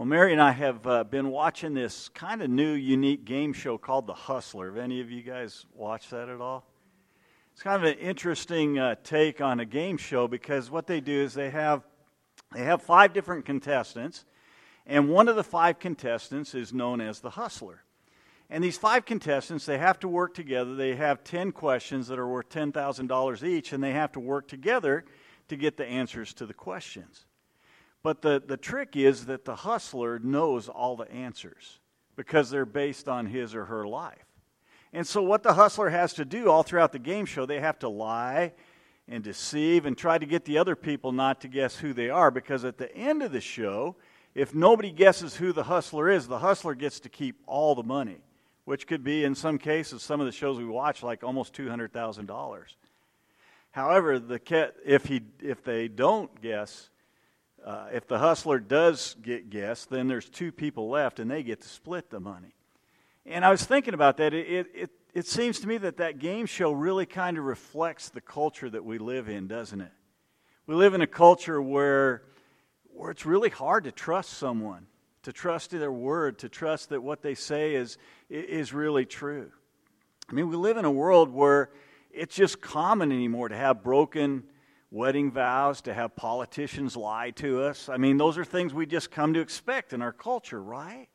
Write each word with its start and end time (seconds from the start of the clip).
Well, 0.00 0.06
Mary 0.06 0.32
and 0.32 0.40
I 0.40 0.52
have 0.52 0.86
uh, 0.86 1.04
been 1.04 1.28
watching 1.28 1.74
this 1.74 2.08
kind 2.08 2.40
of 2.40 2.48
new, 2.48 2.72
unique 2.72 3.26
game 3.26 3.52
show 3.52 3.76
called 3.76 4.06
The 4.06 4.14
Hustler. 4.14 4.68
Have 4.68 4.78
any 4.78 5.02
of 5.02 5.10
you 5.10 5.20
guys 5.20 5.66
watched 5.74 6.08
that 6.12 6.30
at 6.30 6.40
all? 6.40 6.64
It's 7.52 7.62
kind 7.62 7.76
of 7.76 7.86
an 7.86 7.98
interesting 7.98 8.78
uh, 8.78 8.94
take 9.04 9.42
on 9.42 9.60
a 9.60 9.66
game 9.66 9.98
show 9.98 10.26
because 10.26 10.70
what 10.70 10.86
they 10.86 11.02
do 11.02 11.20
is 11.20 11.34
they 11.34 11.50
have 11.50 11.82
they 12.54 12.64
have 12.64 12.80
five 12.80 13.12
different 13.12 13.44
contestants, 13.44 14.24
and 14.86 15.10
one 15.10 15.28
of 15.28 15.36
the 15.36 15.44
five 15.44 15.78
contestants 15.78 16.54
is 16.54 16.72
known 16.72 17.02
as 17.02 17.20
the 17.20 17.28
Hustler. 17.28 17.82
And 18.48 18.64
these 18.64 18.78
five 18.78 19.04
contestants, 19.04 19.66
they 19.66 19.76
have 19.76 19.98
to 19.98 20.08
work 20.08 20.32
together. 20.32 20.76
They 20.76 20.96
have 20.96 21.24
10 21.24 21.52
questions 21.52 22.08
that 22.08 22.18
are 22.18 22.26
worth 22.26 22.48
$10,000 22.48 23.42
each, 23.42 23.74
and 23.74 23.84
they 23.84 23.92
have 23.92 24.12
to 24.12 24.20
work 24.20 24.48
together 24.48 25.04
to 25.48 25.56
get 25.56 25.76
the 25.76 25.84
answers 25.84 26.32
to 26.32 26.46
the 26.46 26.54
questions. 26.54 27.26
But 28.02 28.22
the, 28.22 28.42
the 28.44 28.56
trick 28.56 28.96
is 28.96 29.26
that 29.26 29.44
the 29.44 29.56
hustler 29.56 30.18
knows 30.18 30.68
all 30.68 30.96
the 30.96 31.10
answers 31.10 31.78
because 32.16 32.50
they're 32.50 32.64
based 32.64 33.08
on 33.08 33.26
his 33.26 33.54
or 33.54 33.66
her 33.66 33.86
life. 33.86 34.24
And 34.92 35.06
so, 35.06 35.22
what 35.22 35.42
the 35.42 35.54
hustler 35.54 35.90
has 35.90 36.14
to 36.14 36.24
do 36.24 36.50
all 36.50 36.62
throughout 36.62 36.92
the 36.92 36.98
game 36.98 37.24
show, 37.24 37.46
they 37.46 37.60
have 37.60 37.78
to 37.80 37.88
lie 37.88 38.52
and 39.06 39.22
deceive 39.22 39.86
and 39.86 39.96
try 39.96 40.18
to 40.18 40.26
get 40.26 40.44
the 40.44 40.58
other 40.58 40.74
people 40.74 41.12
not 41.12 41.40
to 41.42 41.48
guess 41.48 41.76
who 41.76 41.92
they 41.92 42.10
are 42.10 42.30
because 42.30 42.64
at 42.64 42.78
the 42.78 42.94
end 42.96 43.22
of 43.22 43.32
the 43.32 43.40
show, 43.40 43.96
if 44.34 44.54
nobody 44.54 44.90
guesses 44.90 45.36
who 45.36 45.52
the 45.52 45.64
hustler 45.64 46.08
is, 46.08 46.26
the 46.26 46.38
hustler 46.38 46.74
gets 46.74 47.00
to 47.00 47.08
keep 47.08 47.36
all 47.46 47.74
the 47.74 47.82
money, 47.82 48.18
which 48.64 48.86
could 48.86 49.02
be, 49.02 49.24
in 49.24 49.34
some 49.34 49.58
cases, 49.58 50.02
some 50.02 50.20
of 50.20 50.26
the 50.26 50.32
shows 50.32 50.58
we 50.58 50.64
watch, 50.64 51.02
like 51.02 51.24
almost 51.24 51.54
$200,000. 51.54 52.62
However, 53.72 54.18
the, 54.18 54.72
if, 54.84 55.06
he, 55.06 55.22
if 55.40 55.62
they 55.62 55.88
don't 55.88 56.40
guess, 56.40 56.89
uh, 57.64 57.88
if 57.92 58.06
the 58.06 58.18
hustler 58.18 58.58
does 58.58 59.16
get 59.22 59.50
guessed, 59.50 59.90
then 59.90 60.08
there's 60.08 60.28
two 60.28 60.52
people 60.52 60.88
left 60.88 61.20
and 61.20 61.30
they 61.30 61.42
get 61.42 61.60
to 61.60 61.68
split 61.68 62.10
the 62.10 62.20
money. 62.20 62.54
And 63.26 63.44
I 63.44 63.50
was 63.50 63.64
thinking 63.64 63.94
about 63.94 64.16
that. 64.16 64.32
It, 64.32 64.66
it, 64.74 64.90
it 65.12 65.26
seems 65.26 65.60
to 65.60 65.68
me 65.68 65.76
that 65.78 65.98
that 65.98 66.18
game 66.18 66.46
show 66.46 66.72
really 66.72 67.06
kind 67.06 67.36
of 67.36 67.44
reflects 67.44 68.08
the 68.08 68.20
culture 68.20 68.70
that 68.70 68.84
we 68.84 68.98
live 68.98 69.28
in, 69.28 69.46
doesn't 69.46 69.80
it? 69.80 69.92
We 70.66 70.74
live 70.74 70.94
in 70.94 71.00
a 71.00 71.06
culture 71.06 71.60
where, 71.60 72.22
where 72.94 73.10
it's 73.10 73.26
really 73.26 73.50
hard 73.50 73.84
to 73.84 73.92
trust 73.92 74.30
someone, 74.30 74.86
to 75.24 75.32
trust 75.32 75.70
their 75.70 75.92
word, 75.92 76.38
to 76.38 76.48
trust 76.48 76.90
that 76.90 77.02
what 77.02 77.22
they 77.22 77.34
say 77.34 77.74
is, 77.74 77.98
is 78.28 78.72
really 78.72 79.04
true. 79.04 79.50
I 80.28 80.32
mean, 80.32 80.48
we 80.48 80.56
live 80.56 80.76
in 80.76 80.84
a 80.84 80.90
world 80.90 81.30
where 81.30 81.70
it's 82.10 82.36
just 82.36 82.60
common 82.60 83.12
anymore 83.12 83.48
to 83.48 83.56
have 83.56 83.82
broken 83.82 84.44
wedding 84.90 85.30
vows, 85.30 85.80
to 85.82 85.94
have 85.94 86.16
politicians 86.16 86.96
lie 86.96 87.30
to 87.30 87.62
us. 87.62 87.88
I 87.88 87.96
mean, 87.96 88.16
those 88.16 88.36
are 88.36 88.44
things 88.44 88.74
we 88.74 88.86
just 88.86 89.10
come 89.10 89.34
to 89.34 89.40
expect 89.40 89.92
in 89.92 90.02
our 90.02 90.12
culture, 90.12 90.62
right? 90.62 91.08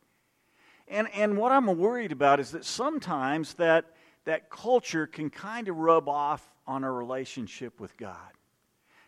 And, 0.88 1.08
and 1.14 1.36
what 1.36 1.52
I'm 1.52 1.66
worried 1.78 2.12
about 2.12 2.40
is 2.40 2.52
that 2.52 2.64
sometimes 2.64 3.54
that, 3.54 3.84
that 4.24 4.50
culture 4.50 5.06
can 5.06 5.30
kind 5.30 5.68
of 5.68 5.76
rub 5.76 6.08
off 6.08 6.48
on 6.66 6.84
our 6.84 6.92
relationship 6.92 7.80
with 7.80 7.96
God. 7.96 8.16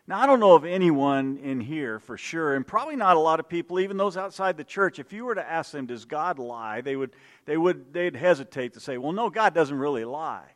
Now, 0.07 0.19
I 0.19 0.25
don't 0.25 0.39
know 0.39 0.55
of 0.55 0.65
anyone 0.65 1.37
in 1.37 1.61
here 1.61 1.99
for 1.99 2.17
sure, 2.17 2.55
and 2.55 2.65
probably 2.65 2.95
not 2.95 3.15
a 3.15 3.19
lot 3.19 3.39
of 3.39 3.47
people, 3.47 3.79
even 3.79 3.95
those 3.95 4.17
outside 4.17 4.57
the 4.57 4.63
church. 4.63 4.97
If 4.97 5.13
you 5.13 5.23
were 5.23 5.35
to 5.35 5.51
ask 5.51 5.71
them, 5.71 5.85
"Does 5.85 6.03
God 6.03 6.39
lie?" 6.39 6.81
they 6.81 6.95
would, 6.95 7.11
they 7.45 7.57
would, 7.57 7.93
they'd 7.93 8.15
hesitate 8.15 8.73
to 8.73 8.79
say, 8.79 8.97
"Well, 8.97 9.11
no, 9.11 9.29
God 9.29 9.53
doesn't 9.53 9.77
really 9.77 10.05
lie." 10.05 10.55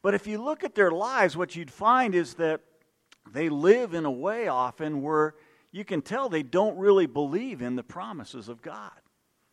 But 0.00 0.14
if 0.14 0.26
you 0.26 0.42
look 0.42 0.64
at 0.64 0.74
their 0.74 0.90
lives, 0.90 1.36
what 1.36 1.54
you'd 1.54 1.70
find 1.70 2.14
is 2.14 2.34
that 2.34 2.62
they 3.32 3.48
live 3.48 3.94
in 3.94 4.04
a 4.04 4.10
way 4.10 4.48
often 4.48 5.02
where 5.02 5.34
you 5.72 5.84
can 5.84 6.02
tell 6.02 6.28
they 6.28 6.42
don't 6.42 6.76
really 6.78 7.06
believe 7.06 7.60
in 7.60 7.76
the 7.76 7.82
promises 7.82 8.48
of 8.48 8.62
God 8.62 8.92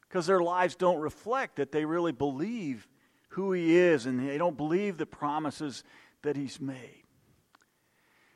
because 0.07 0.25
their 0.25 0.41
lives 0.41 0.75
don't 0.75 0.99
reflect 0.99 1.57
that 1.57 1.71
they 1.71 1.85
really 1.85 2.11
believe 2.11 2.87
who 3.29 3.51
He 3.51 3.75
is 3.75 4.05
and 4.05 4.29
they 4.29 4.37
don't 4.37 4.57
believe 4.57 4.97
the 4.97 5.05
promises 5.05 5.83
that 6.21 6.37
He's 6.37 6.61
made. 6.61 7.03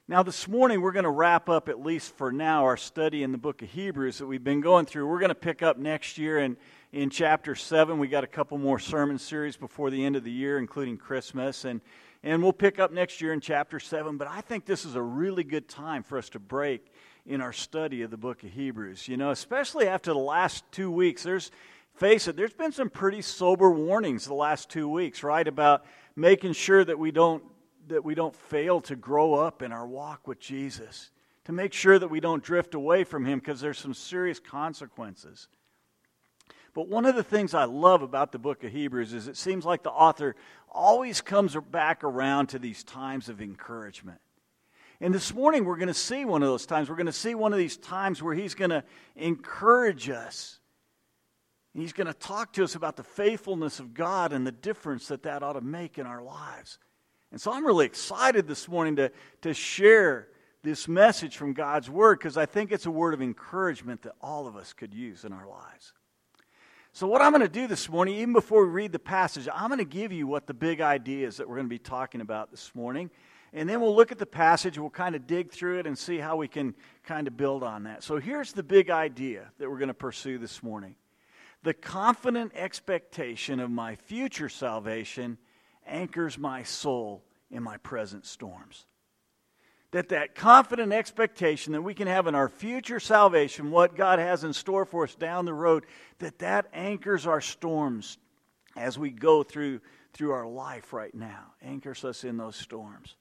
Now, 0.09 0.23
this 0.23 0.47
morning, 0.47 0.79
we're 0.79 0.93
going 0.93 1.03
to 1.03 1.09
wrap 1.09 1.49
up, 1.49 1.67
at 1.67 1.81
least 1.81 2.15
for 2.15 2.31
now, 2.31 2.63
our 2.63 2.77
study 2.77 3.23
in 3.23 3.33
the 3.33 3.37
book 3.37 3.61
of 3.61 3.69
Hebrews 3.69 4.19
that 4.19 4.25
we've 4.25 4.43
been 4.43 4.61
going 4.61 4.85
through. 4.85 5.05
We're 5.05 5.19
going 5.19 5.29
to 5.29 5.35
pick 5.35 5.61
up 5.61 5.77
next 5.77 6.17
year 6.17 6.39
in, 6.39 6.55
in 6.93 7.09
chapter 7.09 7.55
7. 7.55 7.99
We 7.99 8.07
got 8.07 8.23
a 8.23 8.27
couple 8.27 8.57
more 8.57 8.79
sermon 8.79 9.19
series 9.19 9.57
before 9.57 9.89
the 9.89 10.05
end 10.05 10.15
of 10.15 10.23
the 10.23 10.31
year, 10.31 10.59
including 10.59 10.95
Christmas. 10.95 11.65
And 11.65 11.81
and 12.27 12.43
we'll 12.43 12.51
pick 12.51 12.77
up 12.77 12.91
next 12.91 13.21
year 13.21 13.31
in 13.31 13.39
chapter 13.39 13.79
7. 13.79 14.17
But 14.17 14.27
I 14.27 14.41
think 14.41 14.65
this 14.65 14.83
is 14.83 14.95
a 14.95 15.01
really 15.01 15.45
good 15.45 15.69
time 15.69 16.03
for 16.03 16.17
us 16.17 16.27
to 16.29 16.39
break 16.39 16.91
in 17.25 17.39
our 17.39 17.53
study 17.53 18.01
of 18.01 18.11
the 18.11 18.17
book 18.17 18.43
of 18.43 18.51
Hebrews. 18.51 19.07
You 19.07 19.15
know, 19.15 19.31
especially 19.31 19.87
after 19.87 20.11
the 20.11 20.19
last 20.19 20.69
two 20.71 20.91
weeks. 20.91 21.23
There's, 21.23 21.51
face 21.95 22.27
it, 22.27 22.35
there's 22.35 22.53
been 22.53 22.73
some 22.73 22.89
pretty 22.89 23.21
sober 23.21 23.71
warnings 23.71 24.25
the 24.25 24.33
last 24.33 24.69
two 24.69 24.89
weeks, 24.89 25.23
right? 25.23 25.47
About 25.47 25.85
making 26.17 26.51
sure 26.51 26.83
that 26.83 26.99
we 26.99 27.11
don't 27.11 27.43
that 27.87 28.03
we 28.03 28.13
don't 28.13 28.35
fail 28.35 28.81
to 28.81 28.97
grow 28.97 29.33
up 29.33 29.61
in 29.61 29.71
our 29.71 29.87
walk 29.87 30.27
with 30.27 30.41
Jesus, 30.41 31.11
to 31.45 31.53
make 31.53 31.71
sure 31.71 31.97
that 31.97 32.09
we 32.09 32.19
don't 32.19 32.43
drift 32.43 32.73
away 32.73 33.05
from 33.05 33.23
him 33.23 33.39
because 33.39 33.61
there's 33.61 33.77
some 33.77 33.93
serious 33.93 34.41
consequences. 34.41 35.47
But 36.77 36.89
one 36.89 37.05
of 37.05 37.15
the 37.15 37.23
things 37.23 37.55
I 37.55 37.63
love 37.63 38.03
about 38.03 38.31
the 38.31 38.37
book 38.37 38.63
of 38.63 38.71
Hebrews 38.71 39.11
is 39.11 39.27
it 39.27 39.35
seems 39.35 39.65
like 39.65 39.81
the 39.81 39.89
author 39.89 40.35
always 40.69 41.21
comes 41.21 41.57
back 41.71 42.03
around 42.03 42.49
to 42.49 42.59
these 42.59 42.83
times 42.83 43.29
of 43.29 43.41
encouragement. 43.41 44.19
And 45.01 45.11
this 45.11 45.33
morning 45.33 45.65
we're 45.65 45.77
going 45.77 45.87
to 45.87 45.93
see 45.95 46.23
one 46.23 46.43
of 46.43 46.49
those 46.49 46.67
times. 46.67 46.87
We're 46.87 46.95
going 46.97 47.07
to 47.07 47.11
see 47.11 47.33
one 47.33 47.51
of 47.51 47.57
these 47.57 47.77
times 47.77 48.21
where 48.21 48.35
he's 48.35 48.53
going 48.53 48.69
to 48.69 48.83
encourage 49.15 50.07
us. 50.11 50.59
He's 51.73 51.93
going 51.93 52.05
to 52.05 52.13
talk 52.13 52.53
to 52.53 52.63
us 52.63 52.75
about 52.75 52.95
the 52.95 53.01
faithfulness 53.01 53.79
of 53.79 53.95
God 53.95 54.31
and 54.31 54.45
the 54.45 54.51
difference 54.51 55.07
that 55.07 55.23
that 55.23 55.41
ought 55.41 55.53
to 55.53 55.61
make 55.61 55.97
in 55.97 56.05
our 56.05 56.21
lives. 56.21 56.77
And 57.31 57.41
so 57.41 57.51
I'm 57.51 57.65
really 57.65 57.87
excited 57.87 58.47
this 58.47 58.67
morning 58.67 58.97
to, 58.97 59.11
to 59.41 59.55
share 59.55 60.27
this 60.61 60.87
message 60.87 61.37
from 61.37 61.53
God's 61.53 61.89
Word 61.89 62.19
because 62.19 62.37
I 62.37 62.45
think 62.45 62.71
it's 62.71 62.85
a 62.85 62.91
word 62.91 63.15
of 63.15 63.21
encouragement 63.23 64.03
that 64.03 64.13
all 64.21 64.45
of 64.45 64.55
us 64.55 64.73
could 64.73 64.93
use 64.93 65.25
in 65.25 65.33
our 65.33 65.47
lives. 65.47 65.93
So, 66.97 67.05
what 67.05 67.21
I'm 67.21 67.31
going 67.31 67.43
to 67.43 67.47
do 67.47 67.67
this 67.67 67.89
morning, 67.89 68.15
even 68.15 68.33
before 68.33 68.65
we 68.65 68.71
read 68.71 68.91
the 68.91 68.97
passage, 68.97 69.47
I'm 69.53 69.67
going 69.67 69.77
to 69.77 69.85
give 69.85 70.11
you 70.11 70.25
what 70.25 70.47
the 70.47 70.53
big 70.55 70.81
idea 70.81 71.27
is 71.27 71.37
that 71.37 71.47
we're 71.47 71.57
going 71.57 71.67
to 71.67 71.69
be 71.69 71.77
talking 71.77 72.21
about 72.21 72.49
this 72.49 72.73
morning. 72.73 73.11
And 73.53 73.69
then 73.69 73.81
we'll 73.81 73.95
look 73.95 74.11
at 74.11 74.17
the 74.17 74.25
passage, 74.25 74.79
we'll 74.79 74.89
kind 74.89 75.15
of 75.15 75.27
dig 75.27 75.51
through 75.51 75.77
it 75.77 75.85
and 75.85 75.95
see 75.95 76.17
how 76.17 76.37
we 76.37 76.47
can 76.47 76.73
kind 77.03 77.27
of 77.27 77.37
build 77.37 77.61
on 77.61 77.83
that. 77.83 78.01
So, 78.01 78.17
here's 78.17 78.51
the 78.51 78.63
big 78.63 78.89
idea 78.89 79.51
that 79.59 79.69
we're 79.69 79.77
going 79.77 79.89
to 79.89 79.93
pursue 79.93 80.39
this 80.39 80.63
morning 80.63 80.95
the 81.61 81.75
confident 81.75 82.53
expectation 82.55 83.59
of 83.59 83.69
my 83.69 83.93
future 83.93 84.49
salvation 84.49 85.37
anchors 85.85 86.35
my 86.35 86.63
soul 86.63 87.23
in 87.51 87.61
my 87.61 87.77
present 87.77 88.25
storms 88.25 88.87
that 89.91 90.09
that 90.09 90.35
confident 90.35 90.91
expectation 90.91 91.73
that 91.73 91.81
we 91.81 91.93
can 91.93 92.07
have 92.07 92.27
in 92.27 92.35
our 92.35 92.49
future 92.49 92.99
salvation 92.99 93.71
what 93.71 93.95
god 93.95 94.19
has 94.19 94.43
in 94.43 94.53
store 94.53 94.85
for 94.85 95.03
us 95.03 95.15
down 95.15 95.45
the 95.45 95.53
road 95.53 95.85
that 96.19 96.39
that 96.39 96.67
anchors 96.73 97.25
our 97.25 97.41
storms 97.41 98.17
as 98.77 98.97
we 98.97 99.09
go 99.09 99.43
through 99.43 99.81
through 100.13 100.31
our 100.31 100.47
life 100.47 100.93
right 100.93 101.13
now 101.13 101.53
anchors 101.61 102.03
us 102.05 102.23
in 102.23 102.37
those 102.37 102.55
storms. 102.55 103.15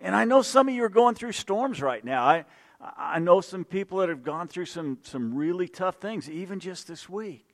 And 0.00 0.16
i 0.16 0.24
know 0.24 0.42
some 0.42 0.68
of 0.68 0.74
you 0.74 0.84
are 0.84 0.90
going 0.90 1.14
through 1.14 1.32
storms 1.32 1.80
right 1.80 2.04
now. 2.04 2.24
I 2.24 2.44
i 2.96 3.18
know 3.18 3.40
some 3.40 3.64
people 3.64 3.98
that 3.98 4.08
have 4.08 4.22
gone 4.22 4.48
through 4.48 4.66
some 4.66 4.98
some 5.02 5.34
really 5.34 5.68
tough 5.68 5.96
things 5.96 6.28
even 6.28 6.60
just 6.60 6.88
this 6.88 7.08
week. 7.08 7.46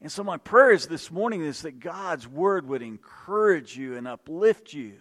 And 0.00 0.12
so 0.12 0.22
my 0.22 0.36
prayer 0.36 0.70
is 0.70 0.86
this 0.86 1.10
morning 1.10 1.42
is 1.42 1.62
that 1.62 1.80
god's 1.80 2.26
word 2.26 2.66
would 2.68 2.82
encourage 2.82 3.76
you 3.76 3.96
and 3.96 4.08
uplift 4.08 4.72
you 4.72 5.00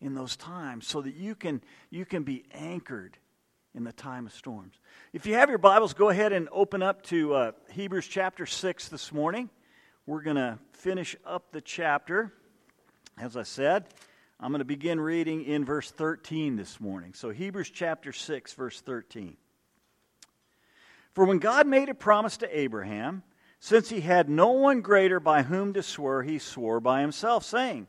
in 0.00 0.14
those 0.14 0.36
times 0.36 0.86
so 0.86 1.02
that 1.02 1.14
you 1.14 1.34
can, 1.34 1.62
you 1.90 2.04
can 2.04 2.22
be 2.22 2.44
anchored 2.52 3.18
in 3.74 3.84
the 3.84 3.92
time 3.92 4.26
of 4.26 4.32
storms. 4.32 4.74
If 5.12 5.26
you 5.26 5.34
have 5.34 5.48
your 5.48 5.58
Bibles, 5.58 5.94
go 5.94 6.08
ahead 6.08 6.32
and 6.32 6.48
open 6.52 6.82
up 6.82 7.02
to 7.04 7.34
uh, 7.34 7.52
Hebrews 7.70 8.06
chapter 8.06 8.46
6 8.46 8.88
this 8.88 9.12
morning. 9.12 9.50
We're 10.06 10.22
going 10.22 10.36
to 10.36 10.58
finish 10.72 11.16
up 11.24 11.52
the 11.52 11.60
chapter. 11.60 12.32
As 13.20 13.36
I 13.36 13.42
said, 13.42 13.86
I'm 14.40 14.52
going 14.52 14.60
to 14.60 14.64
begin 14.64 15.00
reading 15.00 15.44
in 15.44 15.64
verse 15.64 15.90
13 15.90 16.56
this 16.56 16.80
morning. 16.80 17.12
So, 17.14 17.30
Hebrews 17.30 17.70
chapter 17.70 18.12
6, 18.12 18.52
verse 18.54 18.80
13. 18.80 19.36
For 21.12 21.24
when 21.24 21.38
God 21.38 21.66
made 21.66 21.88
a 21.88 21.94
promise 21.94 22.36
to 22.38 22.58
Abraham, 22.58 23.24
since 23.60 23.88
he 23.88 24.00
had 24.00 24.28
no 24.28 24.52
one 24.52 24.80
greater 24.80 25.18
by 25.18 25.42
whom 25.42 25.72
to 25.72 25.82
swear, 25.82 26.22
he 26.22 26.38
swore 26.38 26.78
by 26.78 27.00
himself, 27.00 27.44
saying, 27.44 27.88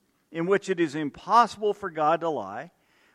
in 0.31 0.45
which 0.45 0.69
it 0.69 0.79
is 0.79 0.95
impossible 0.95 1.73
for 1.73 1.89
God 1.89 2.21
to 2.21 2.29
lie, 2.29 2.71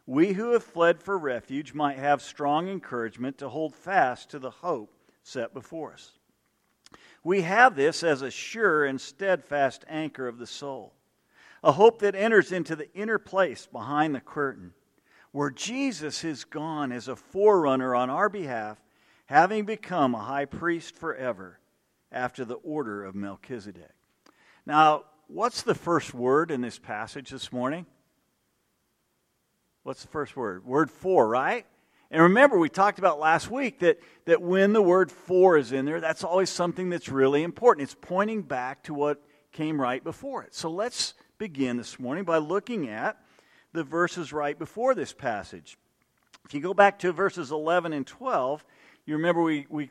we 0.06 0.34
who 0.34 0.52
have 0.52 0.62
fled 0.62 1.02
for 1.02 1.18
refuge 1.18 1.74
might 1.74 1.98
have 1.98 2.22
strong 2.22 2.68
encouragement 2.68 3.38
to 3.38 3.48
hold 3.48 3.74
fast 3.74 4.30
to 4.30 4.38
the 4.38 4.50
hope 4.50 4.94
set 5.22 5.52
before 5.52 5.92
us. 5.92 6.12
We 7.24 7.42
have 7.42 7.74
this 7.74 8.04
as 8.04 8.22
a 8.22 8.30
sure 8.30 8.84
and 8.84 9.00
steadfast 9.00 9.84
anchor 9.88 10.28
of 10.28 10.38
the 10.38 10.46
soul, 10.46 10.94
a 11.64 11.72
hope 11.72 11.98
that 12.00 12.14
enters 12.14 12.52
into 12.52 12.76
the 12.76 12.92
inner 12.94 13.18
place 13.18 13.66
behind 13.66 14.14
the 14.14 14.20
curtain, 14.20 14.74
where 15.32 15.50
Jesus 15.50 16.22
is 16.22 16.44
gone 16.44 16.92
as 16.92 17.08
a 17.08 17.16
forerunner 17.16 17.96
on 17.96 18.10
our 18.10 18.28
behalf, 18.28 18.78
having 19.26 19.64
become 19.64 20.14
a 20.14 20.22
high 20.22 20.44
priest 20.44 20.94
forever 20.94 21.58
after 22.12 22.44
the 22.44 22.54
order 22.54 23.04
of 23.04 23.16
Melchizedek. 23.16 23.90
Now, 24.64 25.04
what's 25.28 25.62
the 25.62 25.74
first 25.74 26.14
word 26.14 26.50
in 26.50 26.60
this 26.60 26.78
passage 26.78 27.30
this 27.30 27.52
morning? 27.52 27.86
What's 29.82 30.02
the 30.02 30.08
first 30.08 30.36
word? 30.36 30.64
Word 30.64 30.90
for, 30.90 31.28
right? 31.28 31.66
And 32.10 32.22
remember, 32.22 32.58
we 32.58 32.68
talked 32.68 32.98
about 32.98 33.18
last 33.18 33.50
week 33.50 33.80
that, 33.80 33.98
that 34.26 34.40
when 34.40 34.72
the 34.72 34.82
word 34.82 35.10
for 35.10 35.56
is 35.56 35.72
in 35.72 35.84
there, 35.84 36.00
that's 36.00 36.24
always 36.24 36.50
something 36.50 36.88
that's 36.88 37.08
really 37.08 37.42
important. 37.42 37.84
It's 37.84 37.96
pointing 38.00 38.42
back 38.42 38.84
to 38.84 38.94
what 38.94 39.22
came 39.52 39.80
right 39.80 40.02
before 40.02 40.42
it. 40.44 40.54
So 40.54 40.70
let's 40.70 41.14
begin 41.38 41.76
this 41.76 41.98
morning 41.98 42.24
by 42.24 42.38
looking 42.38 42.88
at 42.88 43.16
the 43.72 43.84
verses 43.84 44.32
right 44.32 44.58
before 44.58 44.94
this 44.94 45.12
passage. 45.12 45.76
If 46.44 46.54
you 46.54 46.60
go 46.60 46.74
back 46.74 47.00
to 47.00 47.12
verses 47.12 47.50
11 47.50 47.92
and 47.92 48.06
12, 48.06 48.64
you 49.04 49.16
remember 49.16 49.42
we, 49.42 49.66
we, 49.68 49.90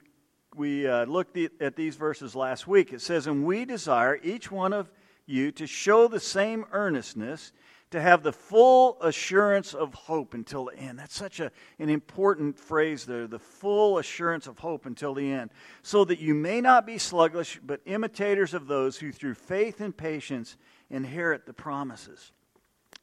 we 0.56 0.88
uh, 0.88 1.06
looked 1.06 1.38
at 1.38 1.76
these 1.76 1.96
verses 1.96 2.34
last 2.36 2.66
week. 2.66 2.94
It 2.94 3.02
says, 3.02 3.28
And 3.28 3.46
we 3.46 3.66
desire 3.66 4.20
each 4.24 4.50
one 4.50 4.72
of 4.72 4.90
you 5.26 5.52
to 5.54 5.68
show 5.68 6.08
the 6.08 6.20
same 6.20 6.66
earnestness 6.72 7.52
to 7.92 8.02
have 8.02 8.24
the 8.24 8.34
full 8.34 9.02
assurance 9.02 9.74
of 9.74 9.94
hope 9.94 10.34
until 10.34 10.66
the 10.66 10.76
end. 10.76 11.00
That's 11.00 11.16
such 11.16 11.40
a, 11.40 11.52
an 11.80 11.90
important 11.90 12.60
phrase 12.60 13.06
there 13.06 13.28
the 13.28 13.40
full 13.40 14.00
assurance 14.00 14.48
of 14.48 14.60
hope 14.60 14.86
until 14.86 15.14
the 15.14 15.32
end. 15.32 15.52
So 15.82 16.04
that 16.06 16.20
you 16.20 16.34
may 16.34 16.62
not 16.62 16.86
be 16.86 16.98
sluggish, 16.98 17.60
but 17.64 17.82
imitators 17.86 18.54
of 18.54 18.68
those 18.68 18.98
who 18.98 19.12
through 19.12 19.36
faith 19.36 19.82
and 19.82 19.96
patience 19.96 20.58
inherit 20.90 21.46
the 21.46 21.54
promises. 21.54 22.32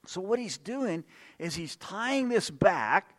So, 0.04 0.20
what 0.20 0.38
he's 0.38 0.58
doing 0.58 1.04
is 1.38 1.54
he's 1.54 1.76
tying 1.76 2.28
this 2.28 2.50
back 2.50 3.11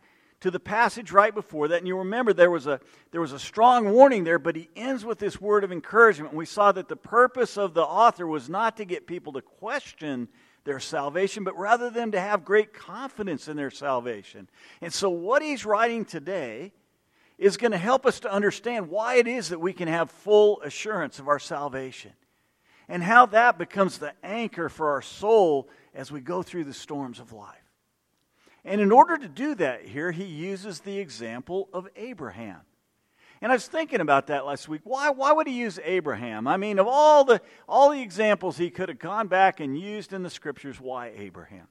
to 0.44 0.50
the 0.50 0.60
passage 0.60 1.10
right 1.10 1.34
before 1.34 1.68
that. 1.68 1.78
And 1.78 1.88
you 1.88 1.96
remember 1.96 2.34
there 2.34 2.50
was 2.50 2.66
a, 2.66 2.78
there 3.12 3.20
was 3.22 3.32
a 3.32 3.38
strong 3.38 3.90
warning 3.92 4.24
there, 4.24 4.38
but 4.38 4.54
he 4.54 4.68
ends 4.76 5.02
with 5.02 5.18
this 5.18 5.40
word 5.40 5.64
of 5.64 5.72
encouragement. 5.72 6.32
And 6.32 6.38
we 6.38 6.44
saw 6.44 6.70
that 6.70 6.86
the 6.86 6.96
purpose 6.96 7.56
of 7.56 7.72
the 7.72 7.82
author 7.82 8.26
was 8.26 8.50
not 8.50 8.76
to 8.76 8.84
get 8.84 9.06
people 9.06 9.32
to 9.32 9.40
question 9.40 10.28
their 10.64 10.80
salvation, 10.80 11.44
but 11.44 11.58
rather 11.58 11.88
them 11.88 12.12
to 12.12 12.20
have 12.20 12.44
great 12.44 12.74
confidence 12.74 13.48
in 13.48 13.56
their 13.56 13.70
salvation. 13.70 14.50
And 14.82 14.92
so, 14.92 15.08
what 15.08 15.40
he's 15.40 15.64
writing 15.64 16.04
today 16.04 16.72
is 17.38 17.56
going 17.56 17.72
to 17.72 17.78
help 17.78 18.04
us 18.04 18.20
to 18.20 18.30
understand 18.30 18.90
why 18.90 19.14
it 19.14 19.26
is 19.26 19.48
that 19.48 19.62
we 19.62 19.72
can 19.72 19.88
have 19.88 20.10
full 20.10 20.60
assurance 20.60 21.18
of 21.18 21.26
our 21.26 21.38
salvation 21.38 22.12
and 22.86 23.02
how 23.02 23.24
that 23.24 23.56
becomes 23.56 23.96
the 23.96 24.12
anchor 24.22 24.68
for 24.68 24.90
our 24.90 25.00
soul 25.00 25.70
as 25.94 26.12
we 26.12 26.20
go 26.20 26.42
through 26.42 26.64
the 26.64 26.74
storms 26.74 27.18
of 27.18 27.32
life. 27.32 27.63
And 28.64 28.80
in 28.80 28.90
order 28.92 29.16
to 29.16 29.28
do 29.28 29.54
that 29.56 29.84
here, 29.84 30.10
he 30.10 30.24
uses 30.24 30.80
the 30.80 30.98
example 30.98 31.68
of 31.72 31.88
Abraham. 31.96 32.60
And 33.42 33.52
I 33.52 33.56
was 33.56 33.66
thinking 33.66 34.00
about 34.00 34.28
that 34.28 34.46
last 34.46 34.68
week. 34.68 34.80
Why, 34.84 35.10
why 35.10 35.32
would 35.32 35.46
he 35.46 35.52
use 35.54 35.78
Abraham? 35.84 36.46
I 36.46 36.56
mean, 36.56 36.78
of 36.78 36.86
all 36.86 37.24
the, 37.24 37.42
all 37.68 37.90
the 37.90 38.00
examples 38.00 38.56
he 38.56 38.70
could 38.70 38.88
have 38.88 38.98
gone 38.98 39.26
back 39.26 39.60
and 39.60 39.78
used 39.78 40.14
in 40.14 40.22
the 40.22 40.30
scriptures, 40.30 40.80
why 40.80 41.12
Abraham? 41.14 41.68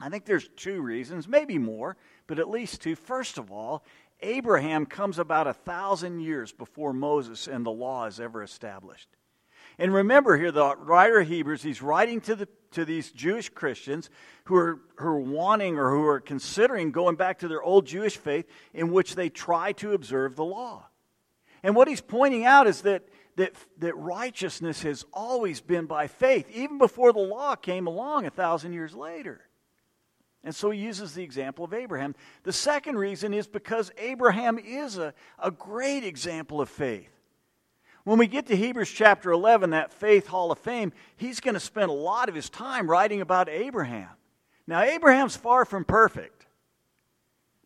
I 0.00 0.08
think 0.08 0.24
there's 0.24 0.48
two 0.56 0.80
reasons, 0.80 1.28
maybe 1.28 1.58
more, 1.58 1.96
but 2.26 2.38
at 2.38 2.48
least 2.48 2.80
two. 2.80 2.96
First 2.96 3.36
of 3.36 3.50
all, 3.50 3.84
Abraham 4.20 4.86
comes 4.86 5.18
about 5.18 5.46
a 5.46 5.52
thousand 5.52 6.20
years 6.20 6.52
before 6.52 6.92
Moses 6.92 7.46
and 7.48 7.66
the 7.66 7.70
law 7.70 8.06
is 8.06 8.18
ever 8.18 8.42
established. 8.42 9.08
And 9.78 9.92
remember 9.92 10.36
here, 10.36 10.52
the 10.52 10.76
writer 10.76 11.20
of 11.20 11.28
Hebrews, 11.28 11.62
he's 11.62 11.82
writing 11.82 12.20
to, 12.22 12.34
the, 12.34 12.48
to 12.72 12.84
these 12.84 13.10
Jewish 13.10 13.48
Christians 13.48 14.10
who 14.44 14.56
are, 14.56 14.80
who 14.96 15.08
are 15.08 15.20
wanting 15.20 15.78
or 15.78 15.90
who 15.90 16.06
are 16.06 16.20
considering 16.20 16.92
going 16.92 17.16
back 17.16 17.40
to 17.40 17.48
their 17.48 17.62
old 17.62 17.86
Jewish 17.86 18.16
faith 18.16 18.46
in 18.72 18.92
which 18.92 19.14
they 19.14 19.28
try 19.28 19.72
to 19.72 19.92
observe 19.92 20.36
the 20.36 20.44
law. 20.44 20.86
And 21.62 21.74
what 21.74 21.88
he's 21.88 22.00
pointing 22.00 22.44
out 22.44 22.66
is 22.66 22.82
that, 22.82 23.08
that, 23.36 23.54
that 23.78 23.96
righteousness 23.96 24.82
has 24.82 25.04
always 25.12 25.60
been 25.60 25.86
by 25.86 26.06
faith, 26.06 26.48
even 26.52 26.78
before 26.78 27.12
the 27.12 27.20
law 27.20 27.54
came 27.54 27.86
along 27.86 28.26
a 28.26 28.30
thousand 28.30 28.74
years 28.74 28.94
later. 28.94 29.40
And 30.44 30.54
so 30.54 30.70
he 30.70 30.78
uses 30.78 31.14
the 31.14 31.22
example 31.22 31.64
of 31.64 31.72
Abraham. 31.72 32.14
The 32.42 32.52
second 32.52 32.98
reason 32.98 33.32
is 33.32 33.46
because 33.46 33.90
Abraham 33.96 34.58
is 34.58 34.98
a, 34.98 35.14
a 35.38 35.50
great 35.50 36.04
example 36.04 36.60
of 36.60 36.68
faith. 36.68 37.13
When 38.04 38.18
we 38.18 38.26
get 38.26 38.46
to 38.46 38.56
Hebrews 38.56 38.90
chapter 38.90 39.30
11, 39.30 39.70
that 39.70 39.92
faith 39.92 40.26
hall 40.26 40.52
of 40.52 40.58
fame, 40.58 40.92
he's 41.16 41.40
going 41.40 41.54
to 41.54 41.60
spend 41.60 41.90
a 41.90 41.94
lot 41.94 42.28
of 42.28 42.34
his 42.34 42.50
time 42.50 42.88
writing 42.88 43.22
about 43.22 43.48
Abraham. 43.48 44.10
Now, 44.66 44.82
Abraham's 44.82 45.36
far 45.36 45.64
from 45.64 45.84
perfect, 45.84 46.46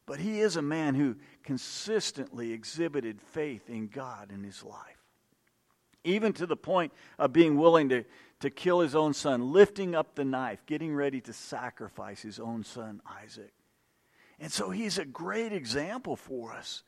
but 0.06 0.20
he 0.20 0.40
is 0.40 0.56
a 0.56 0.62
man 0.62 0.94
who 0.94 1.16
consistently 1.42 2.52
exhibited 2.52 3.20
faith 3.20 3.68
in 3.68 3.88
God 3.88 4.30
in 4.32 4.44
his 4.44 4.62
life. 4.62 5.02
Even 6.04 6.32
to 6.34 6.46
the 6.46 6.56
point 6.56 6.92
of 7.18 7.32
being 7.32 7.56
willing 7.56 7.88
to, 7.88 8.04
to 8.40 8.50
kill 8.50 8.80
his 8.80 8.94
own 8.94 9.14
son, 9.14 9.52
lifting 9.52 9.96
up 9.96 10.14
the 10.14 10.24
knife, 10.24 10.64
getting 10.66 10.94
ready 10.94 11.20
to 11.22 11.32
sacrifice 11.32 12.22
his 12.22 12.38
own 12.38 12.62
son, 12.62 13.02
Isaac. 13.24 13.52
And 14.38 14.52
so 14.52 14.70
he's 14.70 14.98
a 14.98 15.04
great 15.04 15.52
example 15.52 16.14
for 16.14 16.52
us 16.52 16.84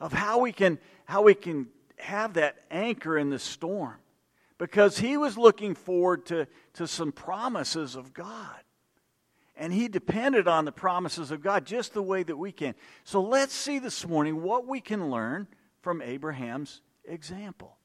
of 0.00 0.12
how 0.12 0.40
we 0.40 0.52
can, 0.52 0.78
how 1.04 1.22
we 1.22 1.34
can 1.34 1.68
have 1.98 2.34
that 2.34 2.56
anchor 2.70 3.16
in 3.18 3.30
the 3.30 3.38
storm 3.38 3.96
because 4.58 4.98
he 4.98 5.16
was 5.16 5.36
looking 5.36 5.74
forward 5.74 6.26
to, 6.26 6.46
to 6.74 6.86
some 6.86 7.12
promises 7.12 7.96
of 7.96 8.12
God. 8.12 8.56
And 9.56 9.72
he 9.72 9.88
depended 9.88 10.46
on 10.48 10.64
the 10.64 10.72
promises 10.72 11.30
of 11.30 11.42
God 11.42 11.64
just 11.64 11.94
the 11.94 12.02
way 12.02 12.22
that 12.22 12.36
we 12.36 12.52
can. 12.52 12.74
So 13.04 13.22
let's 13.22 13.54
see 13.54 13.78
this 13.78 14.06
morning 14.06 14.42
what 14.42 14.66
we 14.66 14.80
can 14.80 15.10
learn 15.10 15.46
from 15.80 16.02
Abraham's 16.02 16.82
example. 17.04 17.76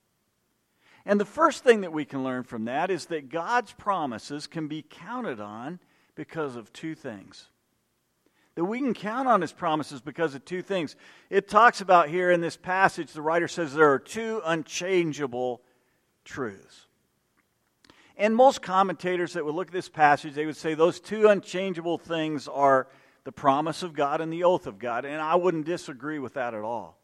And 1.06 1.20
the 1.20 1.26
first 1.26 1.64
thing 1.64 1.82
that 1.82 1.94
we 1.94 2.06
can 2.06 2.24
learn 2.24 2.44
from 2.44 2.66
that 2.66 2.92
is 2.92 3.06
that 3.08 3.30
God's 3.30 3.72
promises 3.74 4.48
can 4.48 4.68
be 4.68 4.86
counted 4.88 5.40
on 5.40 5.80
because 6.16 6.56
of 6.56 6.72
two 6.74 6.94
things 6.94 7.48
that 8.62 8.66
we 8.66 8.78
can 8.78 8.94
count 8.94 9.28
on 9.28 9.42
his 9.42 9.52
promises 9.52 10.02
because 10.02 10.36
of 10.36 10.46
two 10.46 10.62
things. 10.62 10.96
It 11.32 11.48
talks 11.48 11.82
about 11.82 12.10
here 12.10 12.30
in 12.30 12.42
this 12.42 12.56
passage, 12.56 13.12
the 13.12 13.22
writer 13.24 13.48
says 13.48 13.74
there 13.74 13.92
are 13.92 13.98
two 13.98 14.40
unchangeable 14.46 15.64
truths. 16.24 16.86
And 18.16 18.36
most 18.36 18.62
commentators 18.62 19.34
that 19.34 19.44
would 19.44 19.56
look 19.56 19.70
at 19.70 19.74
this 19.74 19.90
passage, 19.90 20.36
they 20.36 20.46
would 20.46 20.56
say 20.56 20.76
those 20.76 21.00
two 21.00 21.28
unchangeable 21.28 21.98
things 21.98 22.48
are 22.48 22.88
the 23.24 23.32
promise 23.32 23.82
of 23.82 23.96
God 23.96 24.22
and 24.22 24.32
the 24.32 24.44
oath 24.44 24.68
of 24.68 24.78
God. 24.78 25.06
And 25.06 25.20
I 25.20 25.34
wouldn't 25.34 25.66
disagree 25.66 26.20
with 26.20 26.36
that 26.36 26.54
at 26.54 26.62
all. 26.62 27.00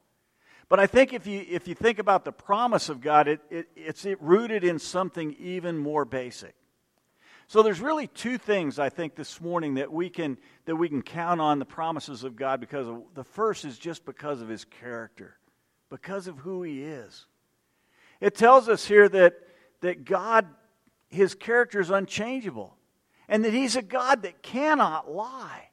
But 0.70 0.80
I 0.80 0.86
think 0.86 1.12
if 1.12 1.26
you, 1.26 1.44
if 1.50 1.68
you 1.68 1.74
think 1.74 1.98
about 1.98 2.24
the 2.24 2.32
promise 2.32 2.88
of 2.88 3.02
God, 3.02 3.28
it, 3.28 3.40
it, 3.50 3.68
it's 3.76 4.06
rooted 4.20 4.64
in 4.64 4.78
something 4.78 5.36
even 5.40 5.76
more 5.76 6.06
basic. 6.06 6.54
So 7.48 7.64
there's 7.64 7.80
really 7.80 8.08
two 8.08 8.38
things 8.38 8.78
I 8.78 8.90
think 8.90 9.16
this 9.16 9.40
morning 9.40 9.76
that 9.76 9.92
we 9.92 10.10
can 10.10 10.38
that 10.66 10.76
we 10.76 10.90
can 10.90 11.02
count 11.02 11.40
on 11.40 11.60
the 11.60 11.66
promises 11.66 12.26
of 12.26 12.36
God 12.36 12.60
because 12.60 12.88
of, 12.88 13.04
the 13.16 13.24
first 13.24 13.64
is 13.64 13.78
just 13.78 14.06
because 14.06 14.42
of 14.42 14.50
his 14.50 14.66
character, 14.66 15.38
because 15.90 16.28
of 16.28 16.40
who 16.40 16.64
he 16.64 16.84
is. 16.84 17.26
It 18.20 18.36
tells 18.36 18.68
us 18.68 18.86
here 18.86 19.08
that 19.10 19.36
that 19.80 20.04
God 20.04 20.46
his 21.08 21.36
character 21.36 21.80
is 21.80 21.90
unchangeable 21.90 22.76
and 23.30 23.46
that 23.46 23.54
he's 23.54 23.76
a 23.76 23.82
God 23.82 24.24
that 24.24 24.42
cannot 24.42 25.10
lie. 25.10 25.70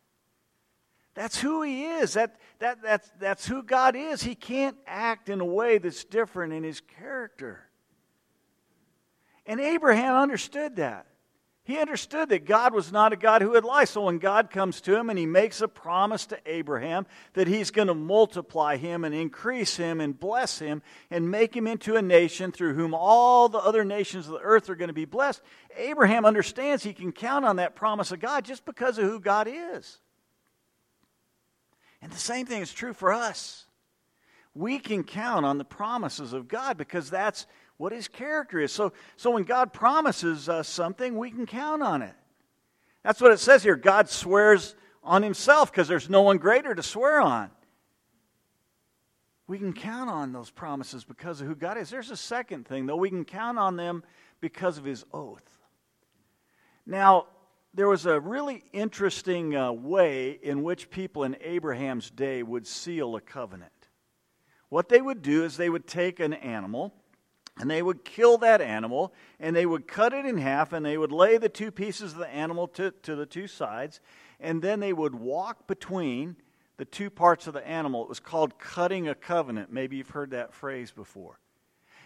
That's 1.14 1.40
who 1.40 1.62
he 1.62 1.84
is. 1.84 2.14
That, 2.14 2.36
that, 2.58 2.82
that's, 2.82 3.10
that's 3.20 3.46
who 3.46 3.62
God 3.62 3.94
is. 3.94 4.22
He 4.22 4.34
can't 4.34 4.76
act 4.86 5.28
in 5.28 5.40
a 5.40 5.44
way 5.44 5.78
that's 5.78 6.04
different 6.04 6.52
in 6.52 6.64
his 6.64 6.80
character. 6.80 7.60
And 9.46 9.60
Abraham 9.60 10.16
understood 10.16 10.76
that. 10.76 11.06
He 11.66 11.78
understood 11.78 12.28
that 12.28 12.44
God 12.44 12.74
was 12.74 12.92
not 12.92 13.14
a 13.14 13.16
God 13.16 13.40
who 13.40 13.52
would 13.52 13.64
lie. 13.64 13.84
So 13.84 14.02
when 14.02 14.18
God 14.18 14.50
comes 14.50 14.82
to 14.82 14.94
him 14.94 15.08
and 15.08 15.18
he 15.18 15.24
makes 15.24 15.62
a 15.62 15.68
promise 15.68 16.26
to 16.26 16.38
Abraham 16.44 17.06
that 17.32 17.48
he's 17.48 17.70
going 17.70 17.88
to 17.88 17.94
multiply 17.94 18.76
him 18.76 19.02
and 19.02 19.14
increase 19.14 19.78
him 19.78 19.98
and 19.98 20.20
bless 20.20 20.58
him 20.58 20.82
and 21.10 21.30
make 21.30 21.56
him 21.56 21.66
into 21.66 21.96
a 21.96 22.02
nation 22.02 22.52
through 22.52 22.74
whom 22.74 22.92
all 22.92 23.48
the 23.48 23.56
other 23.58 23.82
nations 23.82 24.26
of 24.26 24.34
the 24.34 24.40
earth 24.40 24.68
are 24.68 24.74
going 24.74 24.88
to 24.88 24.94
be 24.94 25.06
blessed, 25.06 25.40
Abraham 25.78 26.26
understands 26.26 26.82
he 26.82 26.92
can 26.92 27.12
count 27.12 27.46
on 27.46 27.56
that 27.56 27.74
promise 27.74 28.12
of 28.12 28.20
God 28.20 28.44
just 28.44 28.66
because 28.66 28.98
of 28.98 29.06
who 29.06 29.18
God 29.18 29.48
is. 29.50 30.00
And 32.02 32.12
the 32.12 32.18
same 32.18 32.44
thing 32.44 32.60
is 32.60 32.74
true 32.74 32.92
for 32.92 33.10
us. 33.10 33.64
we 34.54 34.78
can 34.78 35.02
count 35.02 35.44
on 35.44 35.58
the 35.58 35.64
promises 35.64 36.32
of 36.32 36.46
God 36.46 36.76
because 36.76 37.10
that's 37.10 37.46
what 37.76 37.92
his 37.92 38.08
character 38.08 38.60
is. 38.60 38.72
So, 38.72 38.92
so 39.16 39.30
when 39.30 39.44
God 39.44 39.72
promises 39.72 40.48
us 40.48 40.68
something, 40.68 41.16
we 41.16 41.30
can 41.30 41.46
count 41.46 41.82
on 41.82 42.02
it. 42.02 42.14
That's 43.02 43.20
what 43.20 43.32
it 43.32 43.40
says 43.40 43.62
here. 43.62 43.76
God 43.76 44.08
swears 44.08 44.74
on 45.02 45.22
himself 45.22 45.70
because 45.70 45.88
there's 45.88 46.08
no 46.08 46.22
one 46.22 46.38
greater 46.38 46.74
to 46.74 46.82
swear 46.82 47.20
on. 47.20 47.50
We 49.46 49.58
can 49.58 49.74
count 49.74 50.08
on 50.08 50.32
those 50.32 50.50
promises 50.50 51.04
because 51.04 51.40
of 51.40 51.46
who 51.46 51.54
God 51.54 51.76
is. 51.76 51.90
There's 51.90 52.10
a 52.10 52.16
second 52.16 52.66
thing, 52.66 52.86
though. 52.86 52.96
We 52.96 53.10
can 53.10 53.26
count 53.26 53.58
on 53.58 53.76
them 53.76 54.02
because 54.40 54.78
of 54.78 54.84
his 54.84 55.04
oath. 55.12 55.46
Now, 56.86 57.26
there 57.74 57.88
was 57.88 58.06
a 58.06 58.20
really 58.20 58.62
interesting 58.72 59.54
uh, 59.54 59.72
way 59.72 60.38
in 60.42 60.62
which 60.62 60.90
people 60.90 61.24
in 61.24 61.36
Abraham's 61.42 62.08
day 62.08 62.42
would 62.42 62.66
seal 62.66 63.16
a 63.16 63.20
covenant. 63.20 63.72
What 64.70 64.88
they 64.88 65.02
would 65.02 65.20
do 65.20 65.44
is 65.44 65.56
they 65.56 65.70
would 65.70 65.86
take 65.86 66.20
an 66.20 66.32
animal 66.32 66.94
and 67.58 67.70
they 67.70 67.82
would 67.82 68.04
kill 68.04 68.38
that 68.38 68.60
animal 68.60 69.12
and 69.38 69.54
they 69.54 69.66
would 69.66 69.86
cut 69.86 70.12
it 70.12 70.26
in 70.26 70.38
half 70.38 70.72
and 70.72 70.84
they 70.84 70.98
would 70.98 71.12
lay 71.12 71.38
the 71.38 71.48
two 71.48 71.70
pieces 71.70 72.12
of 72.12 72.18
the 72.18 72.28
animal 72.28 72.66
to, 72.68 72.90
to 73.02 73.14
the 73.14 73.26
two 73.26 73.46
sides 73.46 74.00
and 74.40 74.60
then 74.60 74.80
they 74.80 74.92
would 74.92 75.14
walk 75.14 75.66
between 75.66 76.36
the 76.76 76.84
two 76.84 77.10
parts 77.10 77.46
of 77.46 77.54
the 77.54 77.66
animal. 77.66 78.02
It 78.02 78.08
was 78.08 78.20
called 78.20 78.58
cutting 78.58 79.08
a 79.08 79.14
covenant. 79.14 79.72
Maybe 79.72 79.96
you've 79.96 80.10
heard 80.10 80.30
that 80.30 80.52
phrase 80.52 80.90
before. 80.90 81.38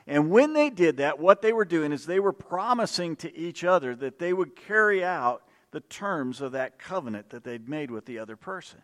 And 0.07 0.31
when 0.31 0.52
they 0.52 0.71
did 0.71 0.99
that, 0.99 1.19
what 1.19 1.43
they 1.43 1.52
were 1.52 1.64
doing 1.64 1.93
is 1.93 2.07
they 2.07 2.21
were 2.21 2.33
promising 2.33 3.17
to 3.17 3.37
each 3.37 3.64
other 3.64 3.95
that 3.97 4.19
they 4.19 4.33
would 4.33 4.57
carry 4.57 5.05
out 5.05 5.43
the 5.71 5.81
terms 5.81 6.40
of 6.40 6.52
that 6.52 6.78
covenant 6.78 7.31
that 7.31 7.45
they'd 7.45 7.69
made 7.69 7.90
with 7.90 8.07
the 8.07 8.19
other 8.19 8.37
person. 8.37 8.81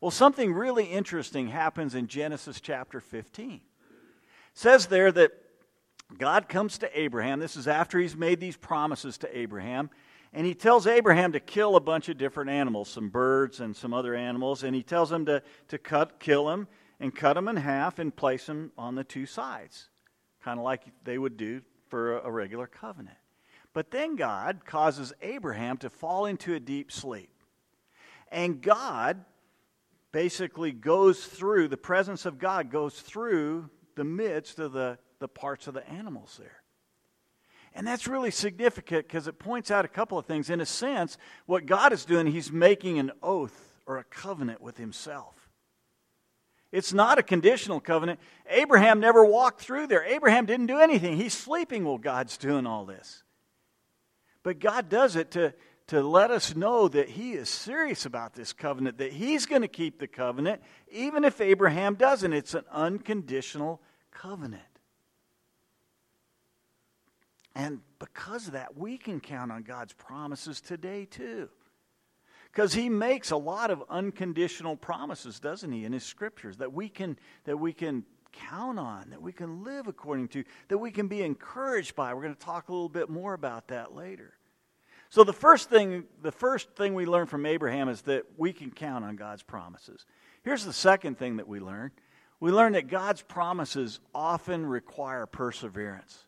Well, 0.00 0.10
something 0.10 0.52
really 0.52 0.84
interesting 0.84 1.48
happens 1.48 1.94
in 1.94 2.06
Genesis 2.06 2.60
chapter 2.60 3.00
15. 3.00 3.60
Says 4.56 4.86
there 4.86 5.12
that 5.12 5.32
God 6.16 6.48
comes 6.48 6.78
to 6.78 6.98
Abraham. 6.98 7.40
This 7.40 7.56
is 7.56 7.68
after 7.68 7.98
he's 7.98 8.16
made 8.16 8.40
these 8.40 8.56
promises 8.56 9.18
to 9.18 9.38
Abraham. 9.38 9.90
And 10.32 10.46
he 10.46 10.54
tells 10.54 10.86
Abraham 10.86 11.32
to 11.32 11.40
kill 11.40 11.76
a 11.76 11.80
bunch 11.80 12.08
of 12.08 12.16
different 12.16 12.48
animals, 12.48 12.88
some 12.88 13.10
birds 13.10 13.60
and 13.60 13.76
some 13.76 13.92
other 13.92 14.14
animals. 14.14 14.62
And 14.62 14.74
he 14.74 14.82
tells 14.82 15.12
him 15.12 15.26
to, 15.26 15.42
to 15.68 15.76
cut, 15.76 16.20
kill 16.20 16.46
them 16.46 16.68
and 17.00 17.14
cut 17.14 17.34
them 17.34 17.48
in 17.48 17.56
half 17.56 17.98
and 17.98 18.16
place 18.16 18.46
them 18.46 18.72
on 18.78 18.94
the 18.94 19.04
two 19.04 19.26
sides, 19.26 19.90
kind 20.42 20.58
of 20.58 20.64
like 20.64 20.84
they 21.04 21.18
would 21.18 21.36
do 21.36 21.60
for 21.88 22.20
a 22.20 22.30
regular 22.30 22.66
covenant. 22.66 23.18
But 23.74 23.90
then 23.90 24.16
God 24.16 24.64
causes 24.64 25.12
Abraham 25.20 25.76
to 25.78 25.90
fall 25.90 26.24
into 26.24 26.54
a 26.54 26.60
deep 26.60 26.90
sleep. 26.90 27.28
And 28.32 28.62
God 28.62 29.22
basically 30.12 30.72
goes 30.72 31.26
through, 31.26 31.68
the 31.68 31.76
presence 31.76 32.24
of 32.24 32.38
God 32.38 32.70
goes 32.70 32.98
through 32.98 33.68
the 33.96 34.04
midst 34.04 34.58
of 34.60 34.72
the, 34.72 34.98
the 35.18 35.28
parts 35.28 35.66
of 35.66 35.74
the 35.74 35.88
animals 35.88 36.36
there. 36.38 36.62
And 37.74 37.86
that's 37.86 38.06
really 38.06 38.30
significant 38.30 39.06
because 39.06 39.28
it 39.28 39.38
points 39.38 39.70
out 39.70 39.84
a 39.84 39.88
couple 39.88 40.16
of 40.18 40.24
things. 40.24 40.48
In 40.48 40.62
a 40.62 40.66
sense, 40.66 41.18
what 41.44 41.66
God 41.66 41.92
is 41.92 42.06
doing, 42.06 42.26
He's 42.26 42.50
making 42.50 42.98
an 42.98 43.12
oath 43.22 43.80
or 43.84 43.98
a 43.98 44.04
covenant 44.04 44.62
with 44.62 44.78
Himself. 44.78 45.34
It's 46.72 46.92
not 46.92 47.18
a 47.18 47.22
conditional 47.22 47.80
covenant. 47.80 48.18
Abraham 48.48 48.98
never 48.98 49.24
walked 49.24 49.60
through 49.60 49.88
there. 49.88 50.04
Abraham 50.04 50.46
didn't 50.46 50.66
do 50.66 50.78
anything. 50.78 51.16
He's 51.16 51.34
sleeping 51.34 51.84
while 51.84 51.98
God's 51.98 52.36
doing 52.36 52.66
all 52.66 52.86
this. 52.86 53.22
But 54.42 54.58
God 54.58 54.88
does 54.88 55.14
it 55.14 55.30
to, 55.32 55.52
to 55.88 56.02
let 56.02 56.30
us 56.30 56.56
know 56.56 56.88
that 56.88 57.10
He 57.10 57.32
is 57.32 57.48
serious 57.48 58.06
about 58.06 58.34
this 58.34 58.52
covenant, 58.52 58.98
that 58.98 59.12
He's 59.12 59.44
going 59.44 59.62
to 59.62 59.68
keep 59.68 59.98
the 59.98 60.08
covenant, 60.08 60.62
even 60.90 61.24
if 61.24 61.40
Abraham 61.40 61.94
doesn't. 61.94 62.32
It's 62.32 62.54
an 62.54 62.64
unconditional 62.72 63.82
covenant. 64.22 64.62
And 67.54 67.80
because 67.98 68.48
of 68.48 68.52
that, 68.52 68.76
we 68.76 68.98
can 68.98 69.20
count 69.20 69.50
on 69.50 69.62
God's 69.62 69.94
promises 69.94 70.60
today, 70.60 71.06
too. 71.06 71.48
Because 72.52 72.74
he 72.74 72.88
makes 72.88 73.30
a 73.30 73.36
lot 73.36 73.70
of 73.70 73.82
unconditional 73.88 74.76
promises, 74.76 75.40
doesn't 75.40 75.72
he, 75.72 75.84
in 75.84 75.92
his 75.92 76.04
scriptures 76.04 76.58
that 76.58 76.72
we 76.72 76.88
can 76.88 77.18
that 77.44 77.56
we 77.56 77.72
can 77.72 78.04
count 78.32 78.78
on, 78.78 79.10
that 79.10 79.20
we 79.20 79.32
can 79.32 79.64
live 79.64 79.86
according 79.86 80.28
to, 80.28 80.44
that 80.68 80.78
we 80.78 80.90
can 80.90 81.08
be 81.08 81.22
encouraged 81.22 81.96
by. 81.96 82.12
We're 82.12 82.22
going 82.22 82.34
to 82.34 82.40
talk 82.40 82.68
a 82.68 82.72
little 82.72 82.88
bit 82.88 83.08
more 83.08 83.34
about 83.34 83.68
that 83.68 83.94
later. 83.94 84.34
So 85.08 85.24
the 85.24 85.32
first 85.32 85.70
thing, 85.70 86.04
the 86.22 86.32
first 86.32 86.70
thing 86.76 86.94
we 86.94 87.06
learn 87.06 87.26
from 87.26 87.46
Abraham 87.46 87.88
is 87.88 88.02
that 88.02 88.24
we 88.36 88.52
can 88.52 88.70
count 88.70 89.04
on 89.04 89.16
God's 89.16 89.42
promises. 89.42 90.04
Here's 90.42 90.64
the 90.64 90.72
second 90.72 91.18
thing 91.18 91.36
that 91.36 91.48
we 91.48 91.60
learn. 91.60 91.90
We 92.40 92.50
learn 92.50 92.72
that 92.72 92.88
God's 92.88 93.22
promises 93.22 94.00
often 94.14 94.66
require 94.66 95.26
perseverance. 95.26 96.24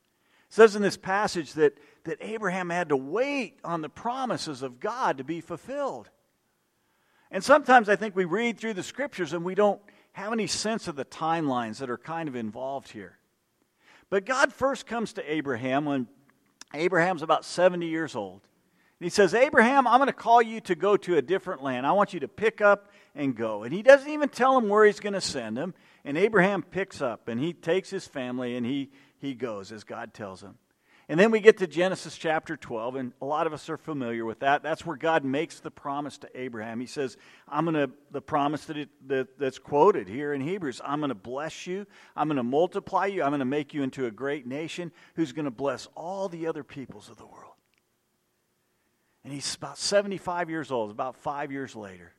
It 0.48 0.54
says 0.54 0.74
in 0.74 0.82
this 0.82 0.96
passage 0.96 1.52
that, 1.54 1.76
that 2.04 2.18
Abraham 2.20 2.70
had 2.70 2.88
to 2.88 2.96
wait 2.96 3.58
on 3.62 3.82
the 3.82 3.90
promises 3.90 4.62
of 4.62 4.80
God 4.80 5.18
to 5.18 5.24
be 5.24 5.40
fulfilled. 5.40 6.08
And 7.30 7.44
sometimes 7.44 7.88
I 7.90 7.96
think 7.96 8.16
we 8.16 8.24
read 8.24 8.58
through 8.58 8.74
the 8.74 8.82
scriptures 8.82 9.34
and 9.34 9.44
we 9.44 9.54
don't 9.54 9.80
have 10.12 10.32
any 10.32 10.46
sense 10.46 10.88
of 10.88 10.96
the 10.96 11.04
timelines 11.04 11.78
that 11.78 11.90
are 11.90 11.98
kind 11.98 12.28
of 12.28 12.34
involved 12.34 12.90
here. 12.90 13.18
But 14.10 14.24
God 14.24 14.52
first 14.52 14.86
comes 14.86 15.12
to 15.14 15.32
Abraham 15.32 15.84
when 15.84 16.08
Abraham's 16.72 17.22
about 17.22 17.44
70 17.44 17.86
years 17.86 18.16
old. 18.16 18.40
And 19.00 19.04
he 19.04 19.10
says, 19.10 19.34
Abraham, 19.34 19.86
I'm 19.86 19.98
going 19.98 20.08
to 20.08 20.12
call 20.12 20.42
you 20.42 20.60
to 20.62 20.74
go 20.74 20.96
to 20.96 21.18
a 21.18 21.22
different 21.22 21.62
land. 21.62 21.86
I 21.86 21.92
want 21.92 22.14
you 22.14 22.20
to 22.20 22.28
pick 22.28 22.60
up 22.60 22.90
and 23.14 23.36
go. 23.36 23.62
And 23.62 23.72
he 23.72 23.82
doesn't 23.82 24.10
even 24.10 24.28
tell 24.28 24.56
him 24.58 24.68
where 24.68 24.84
he's 24.86 24.98
going 24.98 25.12
to 25.12 25.20
send 25.20 25.56
him. 25.56 25.74
And 26.04 26.16
Abraham 26.16 26.62
picks 26.62 27.00
up 27.00 27.28
and 27.28 27.40
he 27.40 27.52
takes 27.52 27.90
his 27.90 28.06
family 28.06 28.56
and 28.56 28.64
he, 28.64 28.90
he 29.18 29.34
goes 29.34 29.72
as 29.72 29.84
God 29.84 30.14
tells 30.14 30.42
him. 30.42 30.56
And 31.10 31.18
then 31.18 31.30
we 31.30 31.40
get 31.40 31.56
to 31.58 31.66
Genesis 31.66 32.18
chapter 32.18 32.54
12, 32.54 32.96
and 32.96 33.12
a 33.22 33.24
lot 33.24 33.46
of 33.46 33.54
us 33.54 33.70
are 33.70 33.78
familiar 33.78 34.26
with 34.26 34.40
that. 34.40 34.62
That's 34.62 34.84
where 34.84 34.96
God 34.96 35.24
makes 35.24 35.58
the 35.58 35.70
promise 35.70 36.18
to 36.18 36.28
Abraham. 36.38 36.80
He 36.80 36.86
says, 36.86 37.16
I'm 37.48 37.64
going 37.64 37.76
to, 37.76 37.90
the 38.10 38.20
promise 38.20 38.66
that, 38.66 38.76
it, 38.76 38.90
that 39.08 39.38
that's 39.38 39.58
quoted 39.58 40.06
here 40.06 40.34
in 40.34 40.42
Hebrews, 40.42 40.82
I'm 40.84 41.00
going 41.00 41.08
to 41.08 41.14
bless 41.14 41.66
you, 41.66 41.86
I'm 42.14 42.28
going 42.28 42.36
to 42.36 42.42
multiply 42.42 43.06
you, 43.06 43.22
I'm 43.22 43.30
going 43.30 43.38
to 43.38 43.46
make 43.46 43.72
you 43.72 43.82
into 43.82 44.04
a 44.04 44.10
great 44.10 44.46
nation 44.46 44.92
who's 45.14 45.32
going 45.32 45.46
to 45.46 45.50
bless 45.50 45.88
all 45.94 46.28
the 46.28 46.46
other 46.46 46.62
peoples 46.62 47.08
of 47.08 47.16
the 47.16 47.26
world. 47.26 47.54
And 49.24 49.32
he's 49.32 49.54
about 49.54 49.78
75 49.78 50.50
years 50.50 50.70
old, 50.70 50.90
about 50.90 51.16
five 51.16 51.50
years 51.50 51.74
later. 51.74 52.12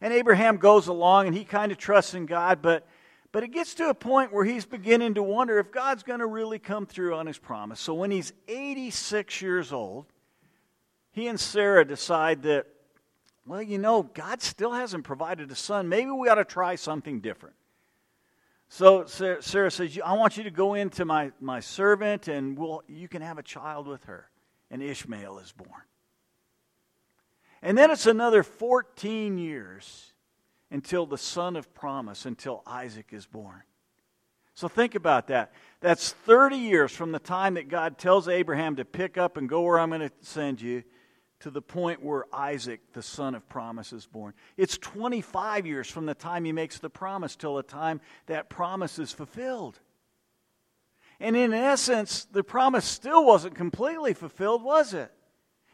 And 0.00 0.12
Abraham 0.12 0.58
goes 0.58 0.86
along 0.86 1.26
and 1.26 1.36
he 1.36 1.44
kind 1.44 1.72
of 1.72 1.78
trusts 1.78 2.14
in 2.14 2.26
God, 2.26 2.62
but 2.62 2.86
but 3.30 3.42
it 3.42 3.48
gets 3.48 3.74
to 3.74 3.90
a 3.90 3.94
point 3.94 4.32
where 4.32 4.44
he's 4.44 4.64
beginning 4.64 5.14
to 5.14 5.22
wonder 5.22 5.58
if 5.58 5.70
God's 5.70 6.02
going 6.02 6.20
to 6.20 6.26
really 6.26 6.58
come 6.58 6.86
through 6.86 7.14
on 7.14 7.26
his 7.26 7.38
promise. 7.38 7.78
So 7.78 7.92
when 7.92 8.10
he's 8.10 8.32
86 8.48 9.42
years 9.42 9.72
old, 9.72 10.06
he 11.12 11.26
and 11.28 11.38
Sarah 11.38 11.84
decide 11.84 12.42
that, 12.44 12.66
well, 13.46 13.62
you 13.62 13.78
know, 13.78 14.02
God 14.02 14.40
still 14.40 14.72
hasn't 14.72 15.04
provided 15.04 15.50
a 15.50 15.54
son. 15.54 15.88
Maybe 15.88 16.10
we 16.10 16.28
ought 16.28 16.36
to 16.36 16.44
try 16.44 16.74
something 16.76 17.20
different. 17.20 17.54
So 18.70 19.06
Sarah 19.06 19.70
says, 19.70 19.98
I 20.04 20.12
want 20.14 20.36
you 20.36 20.44
to 20.44 20.50
go 20.50 20.74
into 20.74 21.04
my, 21.04 21.32
my 21.40 21.60
servant 21.60 22.28
and 22.28 22.58
we'll, 22.58 22.82
you 22.86 23.08
can 23.08 23.22
have 23.22 23.38
a 23.38 23.42
child 23.42 23.86
with 23.86 24.04
her. 24.04 24.30
And 24.70 24.82
Ishmael 24.82 25.38
is 25.38 25.52
born. 25.52 25.82
And 27.62 27.76
then 27.76 27.90
it's 27.90 28.06
another 28.06 28.42
14 28.42 29.38
years 29.38 30.12
until 30.70 31.06
the 31.06 31.18
son 31.18 31.56
of 31.56 31.74
promise, 31.74 32.26
until 32.26 32.62
Isaac 32.66 33.08
is 33.12 33.26
born. 33.26 33.62
So 34.54 34.68
think 34.68 34.94
about 34.94 35.28
that. 35.28 35.52
That's 35.80 36.10
30 36.10 36.56
years 36.56 36.92
from 36.92 37.12
the 37.12 37.18
time 37.18 37.54
that 37.54 37.68
God 37.68 37.96
tells 37.96 38.26
Abraham 38.26 38.76
to 38.76 38.84
pick 38.84 39.16
up 39.16 39.36
and 39.36 39.48
go 39.48 39.62
where 39.62 39.78
I'm 39.78 39.90
going 39.90 40.00
to 40.00 40.10
send 40.20 40.60
you 40.60 40.82
to 41.40 41.50
the 41.50 41.62
point 41.62 42.02
where 42.02 42.24
Isaac, 42.32 42.80
the 42.92 43.02
son 43.02 43.36
of 43.36 43.48
promise, 43.48 43.92
is 43.92 44.06
born. 44.06 44.34
It's 44.56 44.76
25 44.76 45.66
years 45.66 45.88
from 45.88 46.06
the 46.06 46.14
time 46.14 46.44
he 46.44 46.52
makes 46.52 46.80
the 46.80 46.90
promise 46.90 47.36
till 47.36 47.54
the 47.54 47.62
time 47.62 48.00
that 48.26 48.48
promise 48.50 48.98
is 48.98 49.12
fulfilled. 49.12 49.78
And 51.20 51.36
in 51.36 51.52
essence, 51.52 52.24
the 52.24 52.42
promise 52.42 52.84
still 52.84 53.24
wasn't 53.24 53.54
completely 53.54 54.14
fulfilled, 54.14 54.62
was 54.62 54.94
it? 54.94 55.12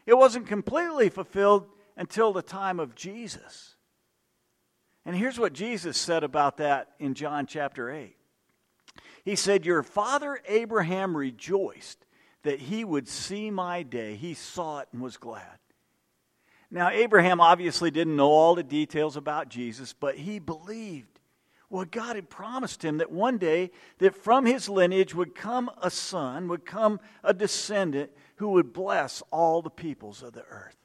It 0.05 0.13
wasn't 0.13 0.45
completely 0.47 1.09
fulfilled 1.09 1.67
until 1.97 2.33
the 2.33 2.41
time 2.41 2.79
of 2.79 2.95
Jesus. 2.95 3.75
And 5.05 5.15
here's 5.15 5.39
what 5.39 5.53
Jesus 5.53 5.97
said 5.97 6.23
about 6.23 6.57
that 6.57 6.89
in 6.99 7.13
John 7.13 7.45
chapter 7.45 7.91
8. 7.91 8.15
He 9.23 9.35
said, 9.35 9.65
Your 9.65 9.83
father 9.83 10.39
Abraham 10.47 11.15
rejoiced 11.15 12.05
that 12.43 12.59
he 12.59 12.83
would 12.83 13.07
see 13.07 13.51
my 13.51 13.83
day. 13.83 14.15
He 14.15 14.33
saw 14.33 14.79
it 14.79 14.87
and 14.91 15.01
was 15.01 15.17
glad. 15.17 15.59
Now, 16.71 16.89
Abraham 16.89 17.39
obviously 17.39 17.91
didn't 17.91 18.15
know 18.15 18.31
all 18.31 18.55
the 18.55 18.63
details 18.63 19.15
about 19.15 19.49
Jesus, 19.49 19.93
but 19.93 20.15
he 20.15 20.39
believed 20.39 21.19
what 21.69 21.91
God 21.91 22.15
had 22.15 22.29
promised 22.29 22.83
him 22.83 22.97
that 22.97 23.11
one 23.11 23.37
day 23.37 23.71
that 23.99 24.15
from 24.15 24.45
his 24.45 24.69
lineage 24.69 25.13
would 25.15 25.35
come 25.35 25.69
a 25.81 25.89
son, 25.89 26.47
would 26.47 26.65
come 26.65 26.99
a 27.23 27.33
descendant 27.33 28.11
who 28.37 28.49
would 28.49 28.73
bless 28.73 29.23
all 29.31 29.61
the 29.61 29.69
peoples 29.69 30.21
of 30.21 30.33
the 30.33 30.43
earth. 30.49 30.77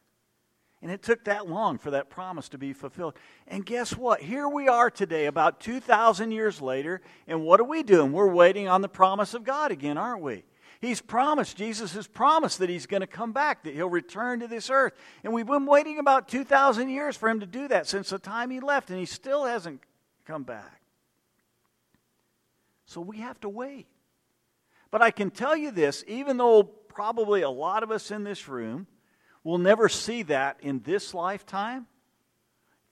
And 0.83 0.91
it 0.91 1.03
took 1.03 1.25
that 1.25 1.47
long 1.47 1.77
for 1.77 1.91
that 1.91 2.09
promise 2.09 2.49
to 2.51 2.59
be 2.59 2.73
fulfilled. 2.73 3.15
And 3.47 3.67
guess 3.67 3.97
what? 3.97 4.23
Here 4.23 4.49
we 4.49 4.67
are 4.67 4.91
today, 4.91 5.27
about 5.27 5.61
2,000 5.61 6.31
years 6.31 6.63
later, 6.63 7.03
and 7.27 7.45
what 7.45 7.61
are 7.61 7.65
we 7.65 7.83
doing? 7.83 8.13
We're 8.13 8.33
waiting 8.33 8.67
on 8.67 8.81
the 8.81 8.89
promise 8.89 9.35
of 9.35 9.45
God 9.45 9.73
again, 9.73 9.99
aren't 9.99 10.23
we? 10.23 10.45
He's 10.81 11.03
promised, 11.03 11.59
Jesus 11.59 11.93
has 11.93 12.07
promised 12.07 12.59
that 12.61 12.71
he's 12.71 12.87
going 12.87 13.03
to 13.03 13.07
come 13.07 13.33
back, 13.33 13.65
that 13.65 13.75
he'll 13.75 13.91
return 13.91 14.41
to 14.41 14.49
this 14.49 14.71
earth. 14.71 14.95
And 15.23 15.35
we've 15.35 15.47
been 15.47 15.67
waiting 15.67 15.99
about 15.99 16.29
2,000 16.29 16.89
years 16.89 17.15
for 17.15 17.29
him 17.29 17.41
to 17.41 17.47
do 17.47 17.69
that 17.69 17.87
since 17.87 18.09
the 18.09 18.19
time 18.19 18.51
he 18.51 18.61
left, 18.61 18.89
and 18.89 18.99
he 18.99 19.05
still 19.05 19.45
hasn't 19.45 19.83
come 20.25 20.45
back. 20.45 20.81
So 22.87 23.03
we 23.03 23.19
have 23.19 23.39
to 23.41 23.51
wait. 23.51 23.89
But 24.91 25.03
I 25.03 25.11
can 25.11 25.31
tell 25.31 25.55
you 25.55 25.71
this, 25.71 26.03
even 26.09 26.39
though 26.39 26.63
probably 26.63 27.43
a 27.43 27.51
lot 27.51 27.83
of 27.83 27.91
us 27.91 28.11
in 28.11 28.25
this 28.25 28.49
room 28.49 28.87
will 29.45 29.59
never 29.59 29.89
see 29.89 30.23
that 30.25 30.59
in 30.61 30.81
this 30.81 31.15
lifetime, 31.15 31.87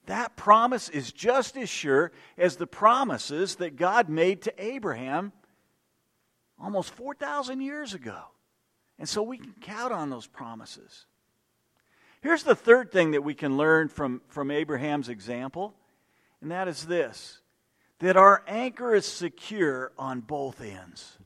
that 0.05 0.35
promise 0.35 0.89
is 0.89 1.11
just 1.11 1.55
as 1.55 1.69
sure 1.69 2.11
as 2.37 2.55
the 2.55 2.67
promises 2.67 3.55
that 3.57 3.75
God 3.75 4.09
made 4.09 4.41
to 4.43 4.53
Abraham 4.57 5.31
almost 6.59 6.91
4,000 6.91 7.61
years 7.61 7.93
ago. 7.93 8.19
And 8.97 9.07
so 9.07 9.21
we 9.21 9.37
can 9.37 9.53
count 9.61 9.93
on 9.93 10.09
those 10.09 10.27
promises. 10.27 11.05
Here's 12.21 12.43
the 12.43 12.55
third 12.55 12.91
thing 12.91 13.11
that 13.11 13.23
we 13.23 13.33
can 13.33 13.55
learn 13.55 13.87
from, 13.87 14.21
from 14.27 14.51
Abraham's 14.51 15.09
example, 15.09 15.73
and 16.41 16.51
that 16.51 16.67
is 16.67 16.85
this 16.85 17.41
that 17.99 18.15
our 18.15 18.41
anchor 18.47 18.95
is 18.95 19.05
secure 19.05 19.91
on 19.97 20.21
both 20.21 20.61
ends. 20.61 21.17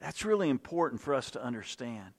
That's 0.00 0.24
really 0.24 0.50
important 0.50 1.00
for 1.00 1.14
us 1.14 1.30
to 1.30 1.42
understand. 1.42 2.12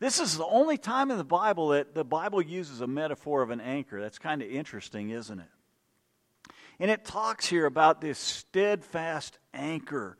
This 0.00 0.20
is 0.20 0.38
the 0.38 0.46
only 0.46 0.78
time 0.78 1.10
in 1.10 1.18
the 1.18 1.24
Bible 1.24 1.68
that 1.68 1.94
the 1.94 2.04
Bible 2.04 2.40
uses 2.40 2.80
a 2.80 2.86
metaphor 2.86 3.42
of 3.42 3.50
an 3.50 3.60
anchor. 3.60 4.00
That's 4.00 4.18
kind 4.18 4.42
of 4.42 4.48
interesting, 4.48 5.10
isn't 5.10 5.40
it? 5.40 6.52
And 6.78 6.90
it 6.90 7.04
talks 7.04 7.46
here 7.46 7.66
about 7.66 8.00
this 8.00 8.18
steadfast 8.18 9.38
anchor 9.52 10.16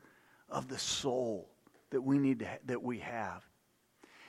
of 0.49 0.67
the 0.67 0.77
soul 0.77 1.49
that 1.91 2.01
we 2.01 2.17
need 2.17 2.39
to, 2.39 2.47
that 2.65 2.83
we 2.83 2.99
have. 2.99 3.45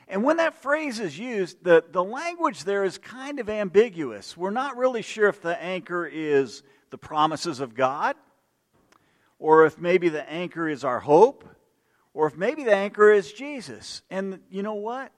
And 0.07 0.23
when 0.23 0.37
that 0.37 0.55
phrase 0.63 1.01
is 1.01 1.19
used, 1.19 1.63
the, 1.65 1.85
the 1.91 2.03
language 2.03 2.65
there 2.65 2.85
is 2.85 2.99
kind 2.99 3.41
of 3.41 3.49
ambiguous. 3.49 4.37
We're 4.37 4.51
not 4.51 4.77
really 4.77 5.03
sure 5.03 5.29
if 5.29 5.43
the 5.43 5.61
anchor 5.61 6.07
is 6.07 6.63
the 6.91 6.99
promises 6.99 7.61
of 7.61 7.75
God, 7.75 8.17
or 9.39 9.67
if 9.67 9.79
maybe 9.79 10.09
the 10.09 10.29
anchor 10.31 10.69
is 10.69 10.85
our 10.85 11.01
hope, 11.01 11.49
or 12.15 12.27
if 12.27 12.37
maybe 12.37 12.65
the 12.65 12.75
anchor 12.75 13.11
is 13.13 13.33
Jesus. 13.33 14.03
And 14.11 14.41
you 14.51 14.63
know 14.63 14.75
what? 14.75 15.13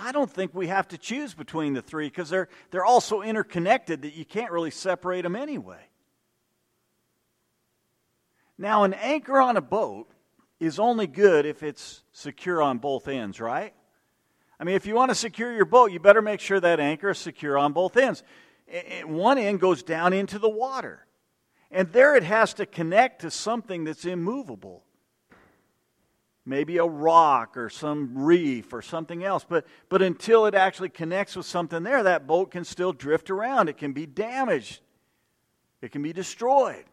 I 0.00 0.12
don't 0.12 0.30
think 0.30 0.54
we 0.54 0.68
have 0.68 0.86
to 0.88 0.98
choose 0.98 1.34
between 1.34 1.74
the 1.74 1.82
three 1.82 2.06
because 2.06 2.30
they're, 2.30 2.48
they're 2.70 2.84
all 2.84 3.00
so 3.00 3.22
interconnected 3.22 4.02
that 4.02 4.14
you 4.14 4.24
can't 4.24 4.52
really 4.52 4.70
separate 4.70 5.22
them 5.22 5.34
anyway. 5.34 5.80
Now, 8.56 8.84
an 8.84 8.94
anchor 8.94 9.40
on 9.40 9.56
a 9.56 9.60
boat 9.60 10.08
is 10.60 10.78
only 10.78 11.08
good 11.08 11.46
if 11.46 11.64
it's 11.64 12.04
secure 12.12 12.62
on 12.62 12.78
both 12.78 13.08
ends, 13.08 13.40
right? 13.40 13.74
I 14.60 14.64
mean, 14.64 14.76
if 14.76 14.86
you 14.86 14.94
want 14.94 15.10
to 15.10 15.16
secure 15.16 15.52
your 15.52 15.64
boat, 15.64 15.90
you 15.90 15.98
better 15.98 16.22
make 16.22 16.40
sure 16.40 16.60
that 16.60 16.78
anchor 16.78 17.10
is 17.10 17.18
secure 17.18 17.58
on 17.58 17.72
both 17.72 17.96
ends. 17.96 18.22
One 19.04 19.38
end 19.38 19.60
goes 19.60 19.82
down 19.82 20.12
into 20.12 20.38
the 20.38 20.48
water, 20.48 21.06
and 21.70 21.92
there 21.92 22.14
it 22.14 22.24
has 22.24 22.54
to 22.54 22.66
connect 22.66 23.22
to 23.22 23.30
something 23.30 23.84
that's 23.84 24.04
immovable 24.04 24.84
maybe 26.48 26.78
a 26.78 26.84
rock 26.84 27.56
or 27.56 27.68
some 27.68 28.10
reef 28.14 28.72
or 28.72 28.80
something 28.80 29.22
else. 29.22 29.44
But, 29.46 29.66
but 29.88 30.00
until 30.02 30.46
it 30.46 30.54
actually 30.54 30.88
connects 30.88 31.36
with 31.36 31.46
something 31.46 31.82
there, 31.82 32.02
that 32.02 32.26
boat 32.26 32.50
can 32.50 32.64
still 32.64 32.92
drift 32.92 33.30
around. 33.30 33.68
It 33.68 33.76
can 33.76 33.92
be 33.92 34.06
damaged, 34.06 34.80
it 35.82 35.92
can 35.92 36.02
be 36.02 36.12
destroyed. 36.12 36.84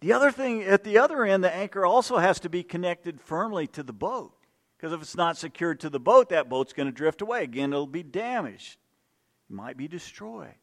The 0.00 0.12
other 0.12 0.30
thing, 0.30 0.62
at 0.62 0.84
the 0.84 0.98
other 0.98 1.24
end, 1.24 1.42
the 1.42 1.54
anchor 1.54 1.86
also 1.86 2.18
has 2.18 2.38
to 2.40 2.50
be 2.50 2.62
connected 2.62 3.18
firmly 3.18 3.66
to 3.68 3.82
the 3.82 3.94
boat. 3.94 4.32
Because 4.76 4.92
if 4.92 5.00
it's 5.00 5.16
not 5.16 5.38
secured 5.38 5.80
to 5.80 5.88
the 5.88 5.98
boat, 5.98 6.28
that 6.28 6.50
boat's 6.50 6.74
going 6.74 6.86
to 6.86 6.92
drift 6.92 7.22
away. 7.22 7.44
Again, 7.44 7.72
it'll 7.72 7.86
be 7.86 8.02
damaged, 8.02 8.76
it 9.48 9.54
might 9.54 9.78
be 9.78 9.88
destroyed. 9.88 10.54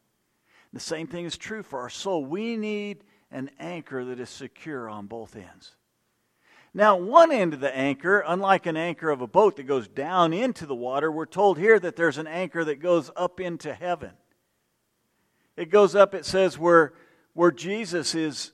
The 0.72 0.80
same 0.80 1.06
thing 1.06 1.24
is 1.24 1.36
true 1.36 1.62
for 1.62 1.80
our 1.80 1.88
soul. 1.88 2.24
We 2.24 2.56
need 2.56 3.04
an 3.30 3.50
anchor 3.58 4.04
that 4.04 4.20
is 4.20 4.30
secure 4.30 4.88
on 4.88 5.06
both 5.06 5.34
ends. 5.36 5.74
Now, 6.76 6.96
one 6.96 7.30
end 7.30 7.54
of 7.54 7.60
the 7.60 7.74
anchor, 7.74 8.24
unlike 8.26 8.66
an 8.66 8.76
anchor 8.76 9.08
of 9.08 9.20
a 9.20 9.28
boat 9.28 9.56
that 9.56 9.62
goes 9.62 9.86
down 9.86 10.32
into 10.32 10.66
the 10.66 10.74
water, 10.74 11.10
we're 11.10 11.24
told 11.24 11.56
here 11.56 11.78
that 11.78 11.94
there's 11.94 12.18
an 12.18 12.26
anchor 12.26 12.64
that 12.64 12.80
goes 12.80 13.12
up 13.14 13.38
into 13.38 13.72
heaven. 13.72 14.10
It 15.56 15.70
goes 15.70 15.94
up, 15.94 16.16
it 16.16 16.26
says, 16.26 16.58
where, 16.58 16.92
where 17.32 17.52
Jesus 17.52 18.16
is 18.16 18.50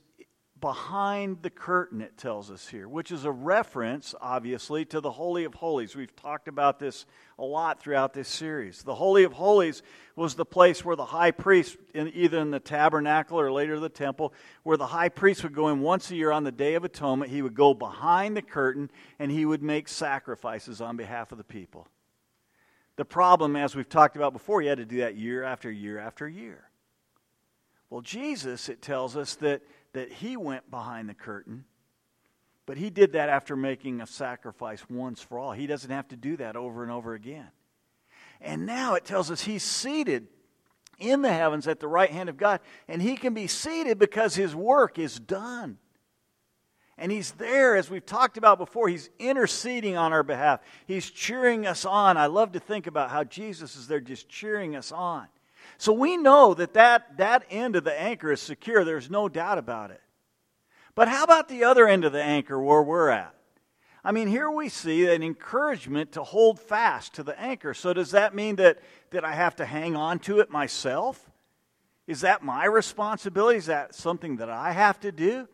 behind 0.61 1.43
the 1.43 1.51
curtain, 1.51 2.01
it 2.01 2.17
tells 2.17 2.51
us 2.51 2.69
here, 2.69 2.89
which 2.89 3.11
is 3.11 3.25
a 3.25 3.31
reference, 3.31 4.15
obviously, 4.21 4.85
to 4.87 5.01
the 5.01 5.11
Holy 5.11 5.45
of 5.45 5.55
Holies. 5.55 5.97
We've 5.97 6.15
talked 6.15 6.49
about 6.49 6.79
this 6.79 7.07
a 7.39 7.45
lot 7.45 7.81
throughout 7.81 8.13
this 8.13 8.29
series. 8.29 8.83
The 8.83 8.95
Holy 8.95 9.25
of 9.25 9.33
Holies 9.33 9.83
was 10.17 10.35
the 10.35 10.45
place 10.45 10.85
where 10.85 10.97
the 10.97 11.05
high 11.05 11.31
priest, 11.31 11.79
in, 11.95 12.13
either 12.15 12.39
in 12.39 12.51
the 12.51 12.61
tabernacle 12.61 13.41
or 13.41 13.51
later 13.51 13.81
the 13.81 13.89
temple, 13.89 14.35
where 14.63 14.77
the 14.77 14.87
high 14.87 15.09
priest 15.09 15.43
would 15.43 15.55
go 15.55 15.69
in 15.69 15.81
once 15.81 16.11
a 16.11 16.17
year 16.17 16.33
on 16.33 16.45
the 16.45 16.53
Day 16.53 16.75
of 16.75 16.85
Atonement. 16.85 17.31
He 17.31 17.43
would 17.43 17.55
go 17.55 17.73
behind 17.73 18.37
the 18.37 18.43
curtain 18.43 18.91
and 19.19 19.31
he 19.31 19.47
would 19.47 19.63
make 19.63 19.89
sacrifices 19.89 20.81
on 20.81 20.97
behalf 20.97 21.33
of 21.33 21.39
the 21.39 21.45
people. 21.45 21.89
The 22.97 23.05
problem, 23.05 23.57
as 23.57 23.75
we've 23.75 23.89
talked 23.89 24.17
about 24.17 24.33
before, 24.35 24.61
he 24.61 24.69
had 24.69 24.79
to 24.79 24.85
do 24.85 24.99
that 24.99 25.17
year 25.17 25.43
after 25.43 25.71
year 25.71 25.99
after 25.99 26.29
year. 26.29 26.71
Well, 27.89 28.03
Jesus, 28.03 28.69
it 28.69 28.83
tells 28.83 29.17
us 29.17 29.35
that 29.37 29.63
that 29.93 30.13
he 30.13 30.37
went 30.37 30.71
behind 30.71 31.09
the 31.09 31.15
curtain, 31.15 31.65
but 32.67 32.77
he 32.77 32.91
did 32.91 33.13
that 33.13 33.29
after 33.29 33.57
making 33.57 34.01
a 34.01 34.07
sacrifice 34.07 34.85
once 34.89 35.21
for 35.21 35.39
all. 35.39 35.53
He 35.53 35.67
doesn't 35.67 35.91
have 35.91 36.09
to 36.09 36.17
do 36.17 36.37
that 36.37 36.57
over 36.57 36.83
and 36.83 36.93
over 36.93 37.15
again. 37.15 37.49
And 38.41 38.67
now 38.67 38.95
it 38.95 39.05
tells 39.05 39.31
us 39.31 39.43
he's 39.43 39.63
seated 39.63 40.29
in 40.99 41.23
the 41.23 41.33
heavens 41.33 41.67
at 41.67 41.81
the 41.81 41.89
right 41.89 42.11
hand 42.11 42.29
of 42.29 42.37
God, 42.37 42.61
and 42.87 43.03
he 43.03 43.17
can 43.17 43.35
be 43.35 43.47
seated 43.47 43.99
because 43.99 44.35
his 44.35 44.55
work 44.55 44.99
is 44.99 45.19
done. 45.19 45.79
And 46.97 47.11
he's 47.11 47.33
there, 47.33 47.77
as 47.77 47.89
we've 47.89 48.05
talked 48.05 48.37
about 48.37 48.59
before, 48.59 48.89
he's 48.89 49.09
interceding 49.19 49.97
on 49.97 50.13
our 50.13 50.23
behalf. 50.23 50.61
He's 50.87 51.11
cheering 51.11 51.67
us 51.67 51.87
on. 51.87 52.19
I 52.19 52.27
love 52.27 52.53
to 52.53 52.61
think 52.61 52.87
about 52.87 53.11
how 53.11 53.25
Jesus 53.25 53.75
is 53.75 53.89
there 53.89 54.01
just 54.01 54.29
cheering 54.29 54.77
us 54.77 54.93
on. 54.93 55.27
So 55.81 55.95
we 55.95 56.19
know 56.19 56.53
that, 56.53 56.75
that 56.75 57.17
that 57.17 57.47
end 57.49 57.75
of 57.75 57.85
the 57.85 57.99
anchor 57.99 58.31
is 58.31 58.43
secure. 58.43 58.85
There's 58.85 59.09
no 59.09 59.31
doubt 59.31 59.57
about 59.57 59.91
it. 59.91 60.03
But 60.95 61.09
how 61.09 61.25
about 61.25 61.49
the 61.49 61.65
other 61.65 61.89
end 61.89 62.05
of 62.05 62.13
the 62.13 62.23
anchor 62.23 62.61
where 62.61 62.83
we're 62.83 63.09
at? 63.09 63.35
I 64.05 64.13
mean, 64.13 64.29
here 64.29 64.51
we 64.51 64.69
see 64.69 65.09
an 65.09 65.23
encouragement 65.23 66.13
to 66.13 66.23
hold 66.23 66.61
fast 66.61 67.15
to 67.15 67.23
the 67.23 67.39
anchor. 67.41 67.73
So 67.73 67.95
does 67.95 68.11
that 68.11 68.35
mean 68.35 68.57
that, 68.57 68.81
that 69.13 69.25
I 69.25 69.33
have 69.33 69.57
to 69.57 69.65
hang 69.65 69.97
on 69.97 70.19
to 70.19 70.41
it 70.41 70.51
myself? 70.51 71.31
Is 72.07 72.21
that 72.21 72.43
my 72.43 72.67
responsibility? 72.67 73.57
Is 73.57 73.67
that 73.67 73.95
something 73.95 74.37
that 74.37 74.51
I 74.51 74.73
have 74.73 75.01
to 75.01 75.11
do? 75.11 75.49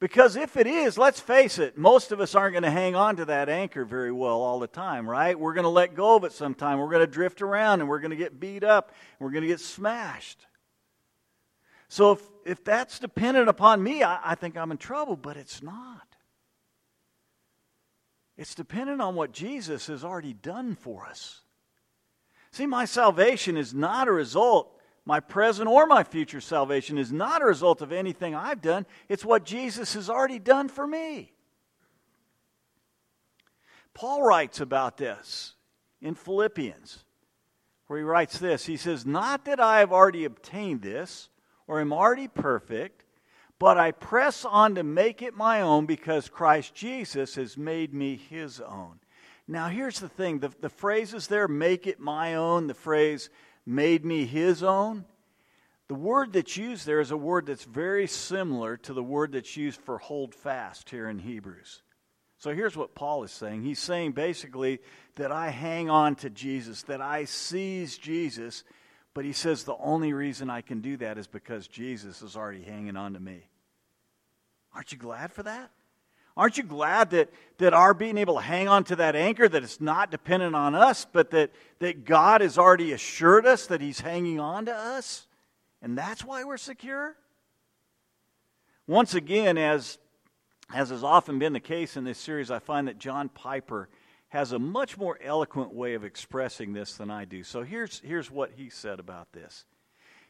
Because 0.00 0.34
if 0.34 0.56
it 0.56 0.66
is, 0.66 0.96
let's 0.96 1.20
face 1.20 1.58
it, 1.58 1.76
most 1.76 2.10
of 2.10 2.20
us 2.20 2.34
aren't 2.34 2.54
going 2.54 2.62
to 2.62 2.70
hang 2.70 2.96
on 2.96 3.16
to 3.16 3.26
that 3.26 3.50
anchor 3.50 3.84
very 3.84 4.10
well 4.10 4.40
all 4.40 4.58
the 4.58 4.66
time, 4.66 5.08
right? 5.08 5.38
We're 5.38 5.52
going 5.52 5.64
to 5.64 5.68
let 5.68 5.94
go 5.94 6.16
of 6.16 6.24
it 6.24 6.32
sometime. 6.32 6.78
We're 6.78 6.88
going 6.88 7.06
to 7.06 7.06
drift 7.06 7.42
around 7.42 7.80
and 7.80 7.88
we're 7.88 8.00
going 8.00 8.10
to 8.10 8.16
get 8.16 8.40
beat 8.40 8.64
up. 8.64 8.88
And 8.88 9.26
we're 9.26 9.32
going 9.32 9.42
to 9.42 9.48
get 9.48 9.60
smashed. 9.60 10.46
So 11.88 12.12
if, 12.12 12.22
if 12.46 12.64
that's 12.64 12.98
dependent 12.98 13.50
upon 13.50 13.82
me, 13.82 14.02
I, 14.02 14.20
I 14.24 14.34
think 14.36 14.56
I'm 14.56 14.70
in 14.70 14.78
trouble, 14.78 15.16
but 15.16 15.36
it's 15.36 15.62
not. 15.62 16.06
It's 18.38 18.54
dependent 18.54 19.02
on 19.02 19.16
what 19.16 19.32
Jesus 19.32 19.88
has 19.88 20.02
already 20.02 20.32
done 20.32 20.76
for 20.76 21.04
us. 21.04 21.42
See, 22.52 22.64
my 22.64 22.86
salvation 22.86 23.58
is 23.58 23.74
not 23.74 24.08
a 24.08 24.12
result 24.12 24.79
my 25.10 25.18
present 25.18 25.68
or 25.68 25.86
my 25.86 26.04
future 26.04 26.40
salvation 26.40 26.96
is 26.96 27.10
not 27.10 27.42
a 27.42 27.44
result 27.44 27.82
of 27.82 27.90
anything 27.90 28.32
I've 28.32 28.62
done, 28.62 28.86
it's 29.08 29.24
what 29.24 29.44
Jesus 29.44 29.94
has 29.94 30.08
already 30.08 30.38
done 30.38 30.68
for 30.68 30.86
me. 30.86 31.32
Paul 33.92 34.22
writes 34.22 34.60
about 34.60 34.98
this 34.98 35.54
in 36.00 36.14
Philippians, 36.14 37.02
where 37.88 37.98
he 37.98 38.04
writes 38.04 38.38
this 38.38 38.66
He 38.66 38.76
says, 38.76 39.04
Not 39.04 39.46
that 39.46 39.58
I 39.58 39.80
have 39.80 39.90
already 39.90 40.26
obtained 40.26 40.82
this 40.82 41.28
or 41.66 41.80
am 41.80 41.92
already 41.92 42.28
perfect, 42.28 43.04
but 43.58 43.78
I 43.78 43.90
press 43.90 44.44
on 44.44 44.76
to 44.76 44.84
make 44.84 45.22
it 45.22 45.34
my 45.34 45.60
own 45.60 45.86
because 45.86 46.28
Christ 46.28 46.72
Jesus 46.72 47.34
has 47.34 47.58
made 47.58 47.92
me 47.92 48.14
his 48.14 48.60
own. 48.60 49.00
Now, 49.48 49.66
here's 49.66 49.98
the 49.98 50.08
thing 50.08 50.38
the, 50.38 50.52
the 50.60 50.68
phrases 50.68 51.26
there, 51.26 51.48
make 51.48 51.88
it 51.88 51.98
my 51.98 52.36
own, 52.36 52.68
the 52.68 52.74
phrase, 52.74 53.28
made 53.70 54.04
me 54.04 54.26
his 54.26 54.62
own. 54.62 55.04
The 55.88 55.94
word 55.94 56.32
that's 56.32 56.56
used 56.56 56.86
there 56.86 57.00
is 57.00 57.10
a 57.10 57.16
word 57.16 57.46
that's 57.46 57.64
very 57.64 58.06
similar 58.06 58.76
to 58.78 58.92
the 58.92 59.02
word 59.02 59.32
that's 59.32 59.56
used 59.56 59.80
for 59.80 59.98
hold 59.98 60.34
fast 60.34 60.90
here 60.90 61.08
in 61.08 61.18
Hebrews. 61.18 61.82
So 62.38 62.54
here's 62.54 62.76
what 62.76 62.94
Paul 62.94 63.22
is 63.24 63.32
saying. 63.32 63.62
He's 63.62 63.78
saying 63.78 64.12
basically 64.12 64.80
that 65.16 65.30
I 65.30 65.50
hang 65.50 65.90
on 65.90 66.14
to 66.16 66.30
Jesus, 66.30 66.82
that 66.84 67.00
I 67.00 67.24
seize 67.24 67.98
Jesus, 67.98 68.64
but 69.14 69.24
he 69.24 69.32
says 69.32 69.64
the 69.64 69.76
only 69.76 70.12
reason 70.12 70.48
I 70.48 70.60
can 70.60 70.80
do 70.80 70.96
that 70.98 71.18
is 71.18 71.26
because 71.26 71.68
Jesus 71.68 72.22
is 72.22 72.36
already 72.36 72.62
hanging 72.62 72.96
on 72.96 73.14
to 73.14 73.20
me. 73.20 73.42
Aren't 74.74 74.92
you 74.92 74.98
glad 74.98 75.32
for 75.32 75.42
that? 75.42 75.70
Aren't 76.36 76.56
you 76.56 76.62
glad 76.62 77.10
that, 77.10 77.30
that 77.58 77.74
our 77.74 77.92
being 77.92 78.16
able 78.16 78.36
to 78.36 78.40
hang 78.40 78.68
on 78.68 78.84
to 78.84 78.96
that 78.96 79.16
anchor, 79.16 79.48
that 79.48 79.62
it's 79.62 79.80
not 79.80 80.10
dependent 80.10 80.54
on 80.54 80.74
us, 80.74 81.06
but 81.10 81.30
that, 81.30 81.50
that 81.80 82.04
God 82.04 82.40
has 82.40 82.56
already 82.56 82.92
assured 82.92 83.46
us 83.46 83.66
that 83.66 83.80
He's 83.80 84.00
hanging 84.00 84.40
on 84.40 84.66
to 84.66 84.74
us? 84.74 85.26
And 85.82 85.96
that's 85.96 86.24
why 86.24 86.44
we're 86.44 86.56
secure? 86.56 87.16
Once 88.86 89.14
again, 89.14 89.56
as, 89.58 89.98
as 90.74 90.90
has 90.90 91.04
often 91.04 91.38
been 91.38 91.52
the 91.52 91.60
case 91.60 91.96
in 91.96 92.04
this 92.04 92.18
series, 92.18 92.50
I 92.50 92.58
find 92.58 92.88
that 92.88 92.98
John 92.98 93.28
Piper 93.28 93.88
has 94.30 94.52
a 94.52 94.58
much 94.58 94.96
more 94.96 95.18
eloquent 95.22 95.74
way 95.74 95.94
of 95.94 96.04
expressing 96.04 96.72
this 96.72 96.94
than 96.94 97.10
I 97.10 97.24
do. 97.24 97.42
So 97.42 97.62
here's, 97.62 98.00
here's 98.04 98.30
what 98.30 98.52
he 98.56 98.70
said 98.70 99.00
about 99.00 99.32
this. 99.32 99.64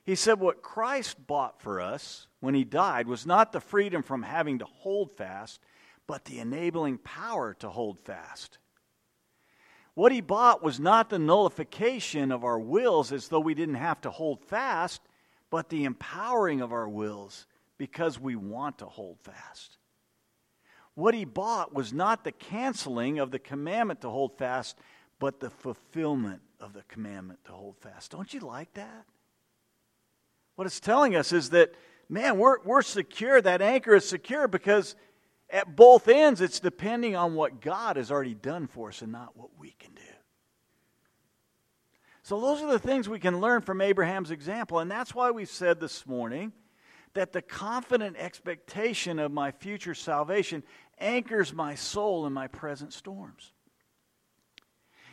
He 0.04 0.14
said, 0.14 0.40
What 0.40 0.62
Christ 0.62 1.26
bought 1.26 1.60
for 1.60 1.80
us 1.80 2.26
when 2.40 2.54
he 2.54 2.64
died 2.64 3.06
was 3.06 3.26
not 3.26 3.52
the 3.52 3.60
freedom 3.60 4.02
from 4.02 4.22
having 4.22 4.58
to 4.58 4.64
hold 4.64 5.12
fast, 5.12 5.60
but 6.10 6.24
the 6.24 6.40
enabling 6.40 6.98
power 6.98 7.54
to 7.54 7.70
hold 7.70 7.96
fast. 8.00 8.58
What 9.94 10.10
he 10.10 10.20
bought 10.20 10.60
was 10.60 10.80
not 10.80 11.08
the 11.08 11.20
nullification 11.20 12.32
of 12.32 12.42
our 12.42 12.58
wills 12.58 13.12
as 13.12 13.28
though 13.28 13.38
we 13.38 13.54
didn't 13.54 13.76
have 13.76 14.00
to 14.00 14.10
hold 14.10 14.44
fast, 14.44 15.02
but 15.50 15.68
the 15.68 15.84
empowering 15.84 16.62
of 16.62 16.72
our 16.72 16.88
wills 16.88 17.46
because 17.78 18.18
we 18.18 18.34
want 18.34 18.78
to 18.78 18.86
hold 18.86 19.20
fast. 19.20 19.78
What 20.94 21.14
he 21.14 21.24
bought 21.24 21.72
was 21.72 21.92
not 21.92 22.24
the 22.24 22.32
canceling 22.32 23.20
of 23.20 23.30
the 23.30 23.38
commandment 23.38 24.00
to 24.00 24.10
hold 24.10 24.36
fast, 24.36 24.76
but 25.20 25.38
the 25.38 25.50
fulfillment 25.50 26.42
of 26.58 26.72
the 26.72 26.82
commandment 26.88 27.38
to 27.44 27.52
hold 27.52 27.76
fast. 27.78 28.10
Don't 28.10 28.34
you 28.34 28.40
like 28.40 28.74
that? 28.74 29.06
What 30.56 30.66
it's 30.66 30.80
telling 30.80 31.14
us 31.14 31.32
is 31.32 31.50
that, 31.50 31.72
man, 32.08 32.36
we're, 32.36 32.58
we're 32.64 32.82
secure. 32.82 33.40
That 33.40 33.62
anchor 33.62 33.94
is 33.94 34.08
secure 34.08 34.48
because 34.48 34.96
at 35.52 35.74
both 35.76 36.08
ends, 36.08 36.40
it's 36.40 36.60
depending 36.60 37.16
on 37.16 37.34
what 37.34 37.60
God 37.60 37.96
has 37.96 38.10
already 38.10 38.34
done 38.34 38.66
for 38.66 38.88
us 38.88 39.02
and 39.02 39.12
not 39.12 39.36
what 39.36 39.50
we 39.58 39.74
can 39.78 39.92
do. 39.94 40.02
So, 42.22 42.40
those 42.40 42.62
are 42.62 42.70
the 42.70 42.78
things 42.78 43.08
we 43.08 43.18
can 43.18 43.40
learn 43.40 43.62
from 43.62 43.80
Abraham's 43.80 44.30
example. 44.30 44.78
And 44.78 44.90
that's 44.90 45.14
why 45.14 45.30
we 45.30 45.44
said 45.44 45.80
this 45.80 46.06
morning 46.06 46.52
that 47.14 47.32
the 47.32 47.42
confident 47.42 48.16
expectation 48.16 49.18
of 49.18 49.32
my 49.32 49.50
future 49.50 49.94
salvation 49.94 50.62
anchors 50.98 51.52
my 51.52 51.74
soul 51.74 52.26
in 52.26 52.32
my 52.32 52.46
present 52.46 52.92
storms. 52.92 53.52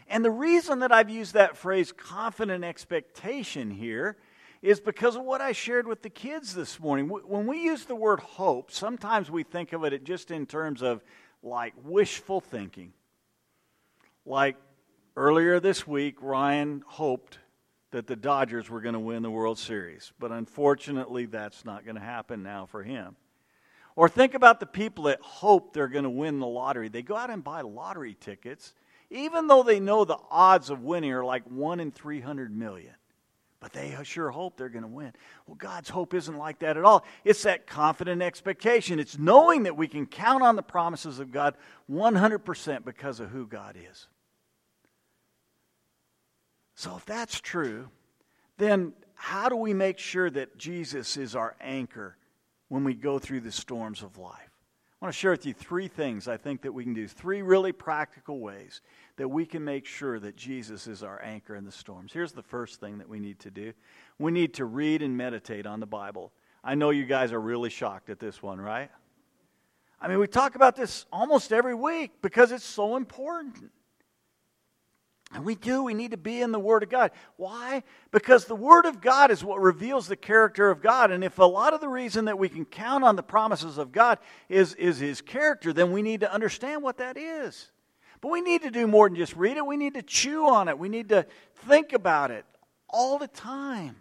And 0.08 0.24
the 0.24 0.32
reason 0.32 0.80
that 0.80 0.92
I've 0.92 1.10
used 1.10 1.34
that 1.34 1.58
phrase 1.58 1.92
confident 1.92 2.64
expectation 2.64 3.72
here 3.72 4.18
is 4.62 4.80
because 4.80 5.16
of 5.16 5.24
what 5.24 5.42
I 5.42 5.52
shared 5.52 5.88
with 5.88 6.02
the 6.02 6.10
kids 6.10 6.54
this 6.54 6.80
morning. 6.80 7.08
When 7.08 7.46
we 7.48 7.64
use 7.64 7.86
the 7.86 7.96
word 7.96 8.20
hope, 8.20 8.72
sometimes 8.72 9.30
we 9.30 9.44
think 9.44 9.74
of 9.74 9.84
it 9.84 10.04
just 10.04 10.32
in 10.32 10.46
terms 10.46 10.82
of 10.82 11.04
like 11.44 11.74
wishful 11.84 12.42
thinking. 12.42 12.94
Like 14.26 14.58
earlier 15.16 15.60
this 15.60 15.88
week, 15.88 16.16
Ryan 16.22 16.84
hoped 16.86 17.40
that 17.92 18.08
the 18.08 18.16
Dodgers 18.16 18.70
were 18.70 18.82
going 18.82 18.94
to 18.94 19.00
win 19.00 19.24
the 19.24 19.32
World 19.32 19.58
Series, 19.58 20.12
but 20.20 20.32
unfortunately, 20.32 21.26
that's 21.26 21.64
not 21.64 21.86
going 21.86 21.96
to 21.96 22.02
happen 22.02 22.44
now 22.44 22.66
for 22.66 22.84
him. 22.84 23.16
Or 23.96 24.10
think 24.10 24.34
about 24.34 24.60
the 24.60 24.66
people 24.66 25.06
that 25.06 25.22
hope 25.22 25.74
they're 25.74 25.88
going 25.88 26.04
to 26.04 26.10
win 26.10 26.40
the 26.40 26.46
lottery. 26.46 26.90
They 26.90 27.02
go 27.02 27.16
out 27.16 27.32
and 27.32 27.44
buy 27.44 27.62
lottery 27.62 28.16
tickets, 28.20 28.74
even 29.10 29.48
though 29.48 29.64
they 29.64 29.80
know 29.80 30.04
the 30.04 30.20
odds 30.30 30.70
of 30.70 30.84
winning 30.84 31.14
are 31.14 31.24
like 31.24 31.44
1 31.46 31.80
in 31.80 31.92
300 31.92 32.56
million 32.56 32.94
but 33.68 33.74
they 33.74 33.98
sure 34.04 34.30
hope 34.30 34.56
they're 34.56 34.70
going 34.70 34.84
to 34.84 34.88
win. 34.88 35.12
Well, 35.46 35.56
God's 35.56 35.90
hope 35.90 36.14
isn't 36.14 36.38
like 36.38 36.60
that 36.60 36.78
at 36.78 36.86
all. 36.86 37.04
It's 37.26 37.44
that 37.44 37.68
confident 37.68 38.22
expectation. 38.22 38.98
It's 38.98 39.18
knowing 39.18 39.64
that 39.64 39.76
we 39.76 39.90
can 39.90 40.06
count 40.06 40.42
on 40.42 40.56
the 40.56 40.64
promises 40.64 41.20
of 41.20 41.34
God 41.34 41.56
100% 41.92 42.86
because 42.86 43.20
of 43.20 43.30
who 43.30 43.46
God 43.46 43.76
is. 43.92 44.08
So, 46.76 46.96
if 46.96 47.06
that's 47.06 47.42
true, 47.42 47.90
then 48.58 48.94
how 49.16 49.50
do 49.50 49.58
we 49.58 49.74
make 49.74 50.00
sure 50.00 50.30
that 50.30 50.58
Jesus 50.58 51.18
is 51.18 51.36
our 51.36 51.58
anchor 51.60 52.16
when 52.70 52.86
we 52.86 52.94
go 52.94 53.20
through 53.20 53.42
the 53.42 53.52
storms 53.52 54.02
of 54.02 54.18
life? 54.18 54.52
I 55.02 55.06
want 55.06 55.14
to 55.14 55.20
share 55.20 55.32
with 55.32 55.46
you 55.46 55.54
three 55.54 55.90
things 55.90 56.30
I 56.30 56.38
think 56.38 56.62
that 56.62 56.72
we 56.72 56.86
can 56.86 56.94
do, 56.94 57.06
three 57.06 57.42
really 57.42 57.74
practical 57.74 58.40
ways 58.40 58.82
that 59.18 59.28
we 59.28 59.46
can 59.46 59.66
make 59.66 59.86
sure 59.86 60.20
that 60.20 60.36
Jesus 60.36 60.88
is 60.88 61.04
our 61.04 61.22
anchor 61.22 61.56
in 61.56 61.66
the 61.66 61.72
storms. 61.72 62.14
Here's 62.14 62.32
the 62.32 62.44
first 62.44 62.80
thing 62.80 63.00
that 63.00 63.10
we 63.10 63.20
need 63.20 63.40
to 63.40 63.52
do 63.52 63.74
we 64.18 64.32
need 64.32 64.54
to 64.56 64.66
read 64.66 65.02
and 65.02 65.18
meditate 65.18 65.66
on 65.66 65.80
the 65.80 65.86
Bible. 65.86 66.32
I 66.64 66.76
know 66.76 66.90
you 66.90 67.06
guys 67.06 67.32
are 67.32 67.40
really 67.40 67.70
shocked 67.70 68.10
at 68.10 68.20
this 68.20 68.42
one, 68.42 68.60
right? 68.60 68.90
I 70.00 70.08
mean, 70.08 70.20
we 70.20 70.28
talk 70.28 70.56
about 70.56 70.76
this 70.76 71.06
almost 71.12 71.52
every 71.52 71.74
week 71.74 72.22
because 72.22 72.52
it's 72.52 72.66
so 72.66 72.96
important. 72.96 73.72
And 75.34 75.44
we 75.44 75.56
do. 75.56 75.84
We 75.84 75.94
need 75.94 76.12
to 76.12 76.18
be 76.18 76.42
in 76.42 76.52
the 76.52 76.60
Word 76.60 76.84
of 76.84 76.90
God. 76.90 77.12
Why? 77.36 77.84
Because 78.12 78.46
the 78.46 78.56
Word 78.56 78.86
of 78.86 79.02
God 79.02 79.30
is 79.30 79.44
what 79.44 79.60
reveals 79.60 80.08
the 80.08 80.16
character 80.16 80.70
of 80.70 80.82
God. 80.82 81.12
And 81.12 81.24
if 81.24 81.38
a 81.40 81.44
lot 81.44 81.74
of 81.74 81.82
the 81.82 81.90
reason 81.90 82.26
that 82.26 82.40
we 82.40 82.48
can 82.48 82.64
count 82.64 83.04
on 83.04 83.16
the 83.16 83.24
promises 83.24 83.78
of 83.78 83.92
God 83.92 84.20
is, 84.48 84.74
is 84.76 85.00
His 85.00 85.20
character, 85.20 85.74
then 85.74 85.92
we 85.92 86.02
need 86.02 86.22
to 86.22 86.32
understand 86.32 86.82
what 86.82 86.98
that 86.98 87.18
is. 87.18 87.72
But 88.22 88.32
we 88.32 88.42
need 88.42 88.64
to 88.64 88.72
do 88.72 88.88
more 88.88 89.08
than 89.08 89.16
just 89.16 89.36
read 89.36 89.58
it. 89.58 89.66
We 89.66 89.78
need 89.78 89.94
to 89.94 90.02
chew 90.02 90.48
on 90.48 90.68
it. 90.68 90.78
We 90.78 90.90
need 90.90 91.10
to 91.10 91.26
think 91.68 91.94
about 91.94 92.32
it 92.32 92.46
all 92.90 93.18
the 93.18 93.28
time. 93.28 93.98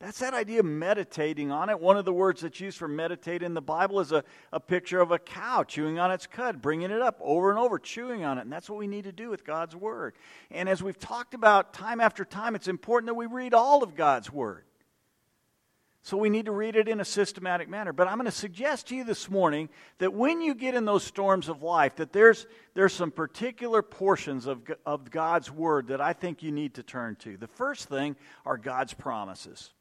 That's 0.00 0.20
that 0.20 0.32
idea 0.32 0.60
of 0.60 0.66
meditating 0.66 1.50
on 1.50 1.70
it. 1.70 1.80
One 1.80 1.96
of 1.96 2.04
the 2.04 2.12
words 2.12 2.42
that's 2.42 2.60
used 2.60 2.78
for 2.78 2.86
meditate 2.86 3.42
in 3.42 3.54
the 3.54 3.60
Bible 3.60 3.98
is 3.98 4.12
a, 4.12 4.22
a 4.52 4.60
picture 4.60 5.00
of 5.00 5.10
a 5.10 5.18
cow 5.18 5.64
chewing 5.64 5.98
on 5.98 6.12
its 6.12 6.24
cud, 6.24 6.62
bringing 6.62 6.92
it 6.92 7.02
up 7.02 7.18
over 7.20 7.50
and 7.50 7.58
over, 7.58 7.80
chewing 7.80 8.24
on 8.24 8.38
it. 8.38 8.42
And 8.42 8.52
that's 8.52 8.70
what 8.70 8.78
we 8.78 8.86
need 8.86 9.04
to 9.04 9.12
do 9.12 9.28
with 9.28 9.44
God's 9.44 9.74
Word. 9.74 10.14
And 10.52 10.68
as 10.68 10.84
we've 10.84 10.98
talked 10.98 11.34
about 11.34 11.72
time 11.72 12.00
after 12.00 12.24
time, 12.24 12.54
it's 12.54 12.68
important 12.68 13.08
that 13.08 13.14
we 13.14 13.26
read 13.26 13.54
all 13.54 13.82
of 13.82 13.96
God's 13.96 14.32
Word. 14.32 14.67
So 16.02 16.16
we 16.16 16.30
need 16.30 16.46
to 16.46 16.52
read 16.52 16.76
it 16.76 16.88
in 16.88 17.00
a 17.00 17.04
systematic 17.04 17.68
manner. 17.68 17.92
But 17.92 18.08
I'm 18.08 18.16
going 18.16 18.26
to 18.26 18.30
suggest 18.30 18.88
to 18.88 18.96
you 18.96 19.04
this 19.04 19.28
morning 19.28 19.68
that 19.98 20.14
when 20.14 20.40
you 20.40 20.54
get 20.54 20.74
in 20.74 20.84
those 20.84 21.04
storms 21.04 21.48
of 21.48 21.62
life, 21.62 21.96
that 21.96 22.12
there's, 22.12 22.46
there's 22.74 22.94
some 22.94 23.10
particular 23.10 23.82
portions 23.82 24.46
of, 24.46 24.62
of 24.86 25.10
God's 25.10 25.50
Word 25.50 25.88
that 25.88 26.00
I 26.00 26.12
think 26.12 26.42
you 26.42 26.52
need 26.52 26.74
to 26.74 26.82
turn 26.82 27.16
to. 27.16 27.36
The 27.36 27.48
first 27.48 27.88
thing 27.88 28.16
are 28.46 28.56
God's 28.56 28.94
promises. 28.94 29.72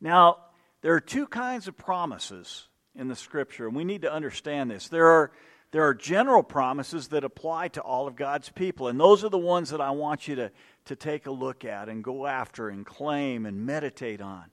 Now, 0.00 0.38
there 0.82 0.94
are 0.94 1.00
two 1.00 1.26
kinds 1.26 1.68
of 1.68 1.76
promises 1.76 2.68
in 2.94 3.08
the 3.08 3.16
scripture, 3.16 3.66
and 3.66 3.76
we 3.76 3.84
need 3.84 4.02
to 4.02 4.12
understand 4.12 4.70
this. 4.70 4.88
There 4.88 5.06
are, 5.06 5.32
there 5.70 5.84
are 5.84 5.94
general 5.94 6.42
promises 6.42 7.08
that 7.08 7.24
apply 7.24 7.68
to 7.68 7.80
all 7.80 8.06
of 8.06 8.16
God's 8.16 8.50
people, 8.50 8.88
and 8.88 8.98
those 8.98 9.24
are 9.24 9.30
the 9.30 9.38
ones 9.38 9.70
that 9.70 9.80
I 9.80 9.92
want 9.92 10.28
you 10.28 10.34
to, 10.36 10.50
to 10.86 10.96
take 10.96 11.26
a 11.26 11.30
look 11.30 11.64
at 11.64 11.88
and 11.88 12.02
go 12.04 12.26
after 12.26 12.68
and 12.68 12.84
claim 12.84 13.46
and 13.46 13.64
meditate 13.64 14.20
on. 14.20 14.44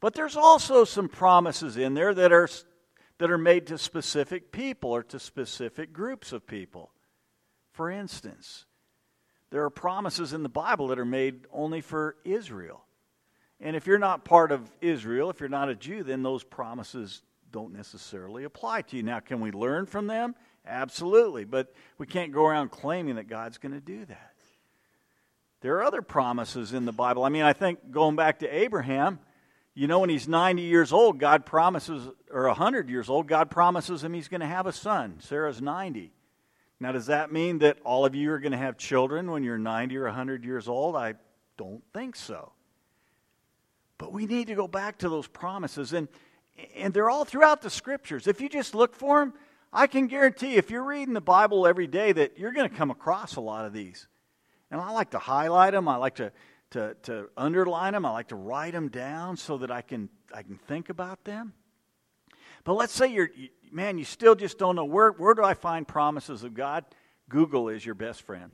But 0.00 0.14
there's 0.14 0.36
also 0.36 0.84
some 0.84 1.08
promises 1.08 1.76
in 1.76 1.94
there 1.94 2.14
that 2.14 2.32
are, 2.32 2.48
that 3.18 3.30
are 3.30 3.38
made 3.38 3.66
to 3.68 3.78
specific 3.78 4.50
people 4.50 4.90
or 4.90 5.02
to 5.04 5.18
specific 5.18 5.92
groups 5.92 6.32
of 6.32 6.46
people. 6.46 6.90
For 7.72 7.90
instance, 7.90 8.64
there 9.50 9.64
are 9.64 9.70
promises 9.70 10.32
in 10.32 10.42
the 10.42 10.48
Bible 10.48 10.88
that 10.88 10.98
are 10.98 11.04
made 11.04 11.46
only 11.52 11.80
for 11.80 12.16
Israel. 12.24 12.84
And 13.60 13.76
if 13.76 13.86
you're 13.86 13.98
not 13.98 14.24
part 14.24 14.52
of 14.52 14.70
Israel, 14.80 15.28
if 15.28 15.40
you're 15.40 15.48
not 15.48 15.68
a 15.68 15.74
Jew, 15.74 16.02
then 16.02 16.22
those 16.22 16.42
promises 16.42 17.22
don't 17.52 17.72
necessarily 17.72 18.44
apply 18.44 18.82
to 18.82 18.96
you. 18.96 19.02
Now, 19.02 19.20
can 19.20 19.40
we 19.40 19.50
learn 19.50 19.86
from 19.86 20.06
them? 20.06 20.34
Absolutely. 20.66 21.44
But 21.44 21.74
we 21.98 22.06
can't 22.06 22.32
go 22.32 22.46
around 22.46 22.70
claiming 22.70 23.16
that 23.16 23.28
God's 23.28 23.58
going 23.58 23.74
to 23.74 23.80
do 23.80 24.04
that. 24.06 24.32
There 25.60 25.76
are 25.76 25.84
other 25.84 26.00
promises 26.00 26.72
in 26.72 26.86
the 26.86 26.92
Bible. 26.92 27.22
I 27.22 27.28
mean, 27.28 27.42
I 27.42 27.52
think 27.52 27.90
going 27.90 28.16
back 28.16 28.38
to 28.38 28.48
Abraham, 28.48 29.18
you 29.74 29.86
know, 29.86 30.00
when 30.00 30.10
he's 30.10 30.26
90 30.26 30.62
years 30.62 30.92
old, 30.92 31.18
God 31.18 31.46
promises, 31.46 32.08
or 32.30 32.46
100 32.48 32.90
years 32.90 33.08
old, 33.08 33.28
God 33.28 33.50
promises 33.50 34.02
him 34.02 34.12
he's 34.12 34.28
going 34.28 34.40
to 34.40 34.46
have 34.46 34.66
a 34.66 34.72
son. 34.72 35.16
Sarah's 35.20 35.62
90. 35.62 36.12
Now, 36.80 36.92
does 36.92 37.06
that 37.06 37.30
mean 37.30 37.58
that 37.58 37.78
all 37.84 38.04
of 38.04 38.14
you 38.14 38.32
are 38.32 38.38
going 38.38 38.52
to 38.52 38.58
have 38.58 38.78
children 38.78 39.30
when 39.30 39.44
you're 39.44 39.58
90 39.58 39.96
or 39.98 40.04
100 40.04 40.44
years 40.44 40.66
old? 40.66 40.96
I 40.96 41.14
don't 41.56 41.82
think 41.92 42.16
so. 42.16 42.52
But 43.98 44.12
we 44.12 44.26
need 44.26 44.46
to 44.46 44.54
go 44.54 44.66
back 44.66 44.98
to 44.98 45.08
those 45.10 45.26
promises. 45.26 45.92
And, 45.92 46.08
and 46.74 46.94
they're 46.94 47.10
all 47.10 47.26
throughout 47.26 47.60
the 47.60 47.68
scriptures. 47.68 48.26
If 48.26 48.40
you 48.40 48.48
just 48.48 48.74
look 48.74 48.94
for 48.94 49.20
them, 49.20 49.34
I 49.72 49.86
can 49.86 50.06
guarantee 50.06 50.56
if 50.56 50.70
you're 50.70 50.84
reading 50.84 51.14
the 51.14 51.20
Bible 51.20 51.66
every 51.66 51.86
day 51.86 52.12
that 52.12 52.38
you're 52.38 52.52
going 52.52 52.68
to 52.68 52.74
come 52.74 52.90
across 52.90 53.36
a 53.36 53.40
lot 53.40 53.66
of 53.66 53.72
these. 53.72 54.08
And 54.70 54.80
I 54.80 54.90
like 54.92 55.10
to 55.10 55.18
highlight 55.18 55.74
them. 55.74 55.86
I 55.86 55.96
like 55.96 56.16
to, 56.16 56.32
to, 56.70 56.96
to 57.02 57.28
underline 57.36 57.92
them. 57.92 58.04
I 58.04 58.10
like 58.10 58.28
to 58.28 58.36
write 58.36 58.72
them 58.72 58.88
down 58.88 59.36
so 59.36 59.58
that 59.58 59.70
I 59.70 59.82
can, 59.82 60.08
I 60.34 60.42
can 60.42 60.56
think 60.56 60.88
about 60.88 61.24
them. 61.24 61.52
But 62.64 62.74
let's 62.74 62.92
say 62.92 63.08
you're, 63.08 63.30
man, 63.72 63.98
you 63.98 64.04
still 64.04 64.34
just 64.34 64.58
don't 64.58 64.76
know 64.76 64.84
where, 64.84 65.10
where 65.10 65.34
do 65.34 65.42
I 65.42 65.54
find 65.54 65.86
promises 65.86 66.44
of 66.44 66.54
God? 66.54 66.84
Google 67.28 67.68
is 67.68 67.84
your 67.84 67.94
best 67.94 68.22
friend. 68.22 68.50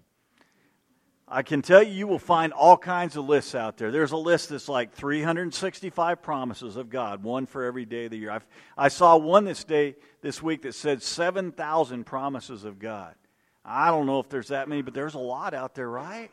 I 1.28 1.42
can 1.42 1.60
tell 1.60 1.82
you, 1.82 1.92
you 1.92 2.06
will 2.06 2.20
find 2.20 2.52
all 2.52 2.76
kinds 2.76 3.16
of 3.16 3.28
lists 3.28 3.56
out 3.56 3.78
there. 3.78 3.90
There's 3.90 4.12
a 4.12 4.16
list 4.16 4.50
that's 4.50 4.68
like 4.68 4.92
365 4.92 6.22
promises 6.22 6.76
of 6.76 6.88
God, 6.88 7.24
one 7.24 7.46
for 7.46 7.64
every 7.64 7.84
day 7.84 8.04
of 8.04 8.12
the 8.12 8.18
year. 8.18 8.30
I've, 8.30 8.46
i 8.78 8.86
saw 8.86 9.16
one 9.16 9.44
this 9.44 9.64
day, 9.64 9.96
this 10.22 10.40
week, 10.40 10.62
that 10.62 10.76
said 10.76 11.02
7,000 11.02 12.04
promises 12.04 12.62
of 12.62 12.78
God. 12.78 13.16
I 13.64 13.88
don't 13.88 14.06
know 14.06 14.20
if 14.20 14.28
there's 14.28 14.48
that 14.48 14.68
many, 14.68 14.82
but 14.82 14.94
there's 14.94 15.14
a 15.14 15.18
lot 15.18 15.52
out 15.52 15.74
there, 15.74 15.90
right? 15.90 16.30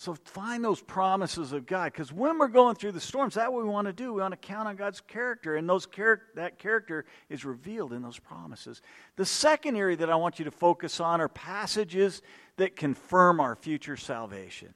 So 0.00 0.14
find 0.14 0.64
those 0.64 0.80
promises 0.80 1.50
of 1.50 1.66
God, 1.66 1.92
because 1.92 2.12
when 2.12 2.38
we're 2.38 2.46
going 2.46 2.76
through 2.76 2.92
the 2.92 3.00
storms, 3.00 3.34
that's 3.34 3.50
what 3.50 3.64
we 3.64 3.68
want 3.68 3.88
to 3.88 3.92
do. 3.92 4.12
We 4.12 4.20
want 4.20 4.30
to 4.30 4.36
count 4.36 4.68
on 4.68 4.76
God's 4.76 5.00
character, 5.00 5.56
and 5.56 5.68
those 5.68 5.86
char- 5.86 6.22
that 6.36 6.60
character 6.60 7.04
is 7.28 7.44
revealed 7.44 7.92
in 7.92 8.00
those 8.00 8.16
promises. 8.16 8.80
The 9.16 9.26
second 9.26 9.74
area 9.74 9.96
that 9.96 10.08
I 10.08 10.14
want 10.14 10.38
you 10.38 10.44
to 10.44 10.52
focus 10.52 11.00
on 11.00 11.20
are 11.20 11.26
passages 11.26 12.22
that 12.58 12.76
confirm 12.76 13.40
our 13.40 13.56
future 13.56 13.96
salvation. 13.96 14.72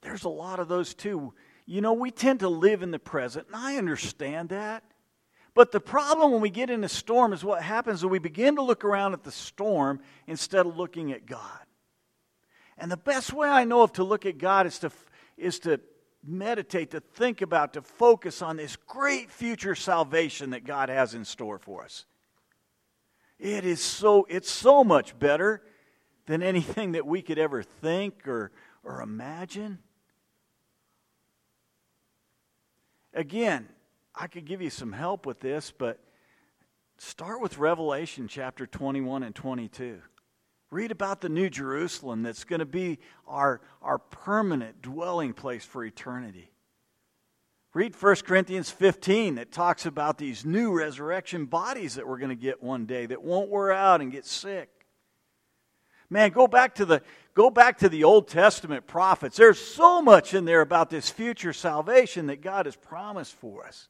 There's 0.00 0.24
a 0.24 0.30
lot 0.30 0.58
of 0.58 0.66
those 0.66 0.94
too. 0.94 1.32
You 1.64 1.80
know, 1.80 1.92
we 1.92 2.10
tend 2.10 2.40
to 2.40 2.48
live 2.48 2.82
in 2.82 2.90
the 2.90 2.98
present, 2.98 3.46
and 3.46 3.54
I 3.54 3.76
understand 3.76 4.48
that. 4.48 4.82
But 5.54 5.70
the 5.70 5.78
problem 5.78 6.32
when 6.32 6.40
we 6.40 6.50
get 6.50 6.70
in 6.70 6.82
a 6.82 6.88
storm 6.88 7.32
is 7.32 7.44
what 7.44 7.62
happens 7.62 8.00
is 8.00 8.06
we 8.06 8.18
begin 8.18 8.56
to 8.56 8.62
look 8.62 8.84
around 8.84 9.12
at 9.12 9.22
the 9.22 9.30
storm 9.30 10.00
instead 10.26 10.66
of 10.66 10.76
looking 10.76 11.12
at 11.12 11.24
God. 11.24 11.59
And 12.80 12.90
the 12.90 12.96
best 12.96 13.34
way 13.34 13.46
I 13.46 13.64
know 13.64 13.82
of 13.82 13.92
to 13.92 14.04
look 14.04 14.24
at 14.24 14.38
God 14.38 14.66
is 14.66 14.78
to, 14.78 14.90
is 15.36 15.58
to 15.60 15.80
meditate, 16.26 16.92
to 16.92 17.00
think 17.00 17.42
about, 17.42 17.74
to 17.74 17.82
focus 17.82 18.40
on 18.40 18.56
this 18.56 18.74
great 18.74 19.30
future 19.30 19.74
salvation 19.74 20.50
that 20.50 20.64
God 20.64 20.88
has 20.88 21.12
in 21.12 21.26
store 21.26 21.58
for 21.58 21.84
us. 21.84 22.06
It 23.38 23.66
is 23.66 23.82
so, 23.82 24.26
it's 24.30 24.50
so 24.50 24.82
much 24.82 25.18
better 25.18 25.62
than 26.26 26.42
anything 26.42 26.92
that 26.92 27.06
we 27.06 27.20
could 27.20 27.38
ever 27.38 27.62
think 27.62 28.26
or, 28.26 28.50
or 28.82 29.02
imagine. 29.02 29.78
Again, 33.12 33.68
I 34.14 34.26
could 34.26 34.46
give 34.46 34.62
you 34.62 34.70
some 34.70 34.92
help 34.92 35.26
with 35.26 35.40
this, 35.40 35.70
but 35.70 35.98
start 36.96 37.42
with 37.42 37.58
Revelation 37.58 38.26
chapter 38.26 38.66
21 38.66 39.22
and 39.22 39.34
22. 39.34 40.00
Read 40.70 40.92
about 40.92 41.20
the 41.20 41.28
New 41.28 41.50
Jerusalem 41.50 42.22
that's 42.22 42.44
going 42.44 42.60
to 42.60 42.66
be 42.66 42.98
our, 43.26 43.60
our 43.82 43.98
permanent 43.98 44.80
dwelling 44.82 45.32
place 45.32 45.64
for 45.64 45.84
eternity. 45.84 46.50
Read 47.74 48.00
1 48.00 48.16
Corinthians 48.24 48.70
15 48.70 49.36
that 49.36 49.52
talks 49.52 49.86
about 49.86 50.18
these 50.18 50.44
new 50.44 50.72
resurrection 50.72 51.46
bodies 51.46 51.94
that 51.94 52.06
we're 52.06 52.18
going 52.18 52.30
to 52.30 52.34
get 52.36 52.62
one 52.62 52.86
day 52.86 53.06
that 53.06 53.22
won't 53.22 53.48
wear 53.48 53.72
out 53.72 54.00
and 54.00 54.10
get 54.10 54.26
sick. 54.26 54.68
Man, 56.08 56.30
go 56.30 56.48
back 56.48 56.74
to 56.76 56.84
the 56.84 57.02
go 57.34 57.50
back 57.50 57.78
to 57.78 57.88
the 57.88 58.02
Old 58.02 58.26
Testament 58.26 58.88
prophets. 58.88 59.36
There's 59.36 59.60
so 59.60 60.02
much 60.02 60.34
in 60.34 60.44
there 60.44 60.60
about 60.60 60.90
this 60.90 61.08
future 61.08 61.52
salvation 61.52 62.26
that 62.26 62.42
God 62.42 62.66
has 62.66 62.74
promised 62.74 63.34
for 63.34 63.64
us. 63.64 63.88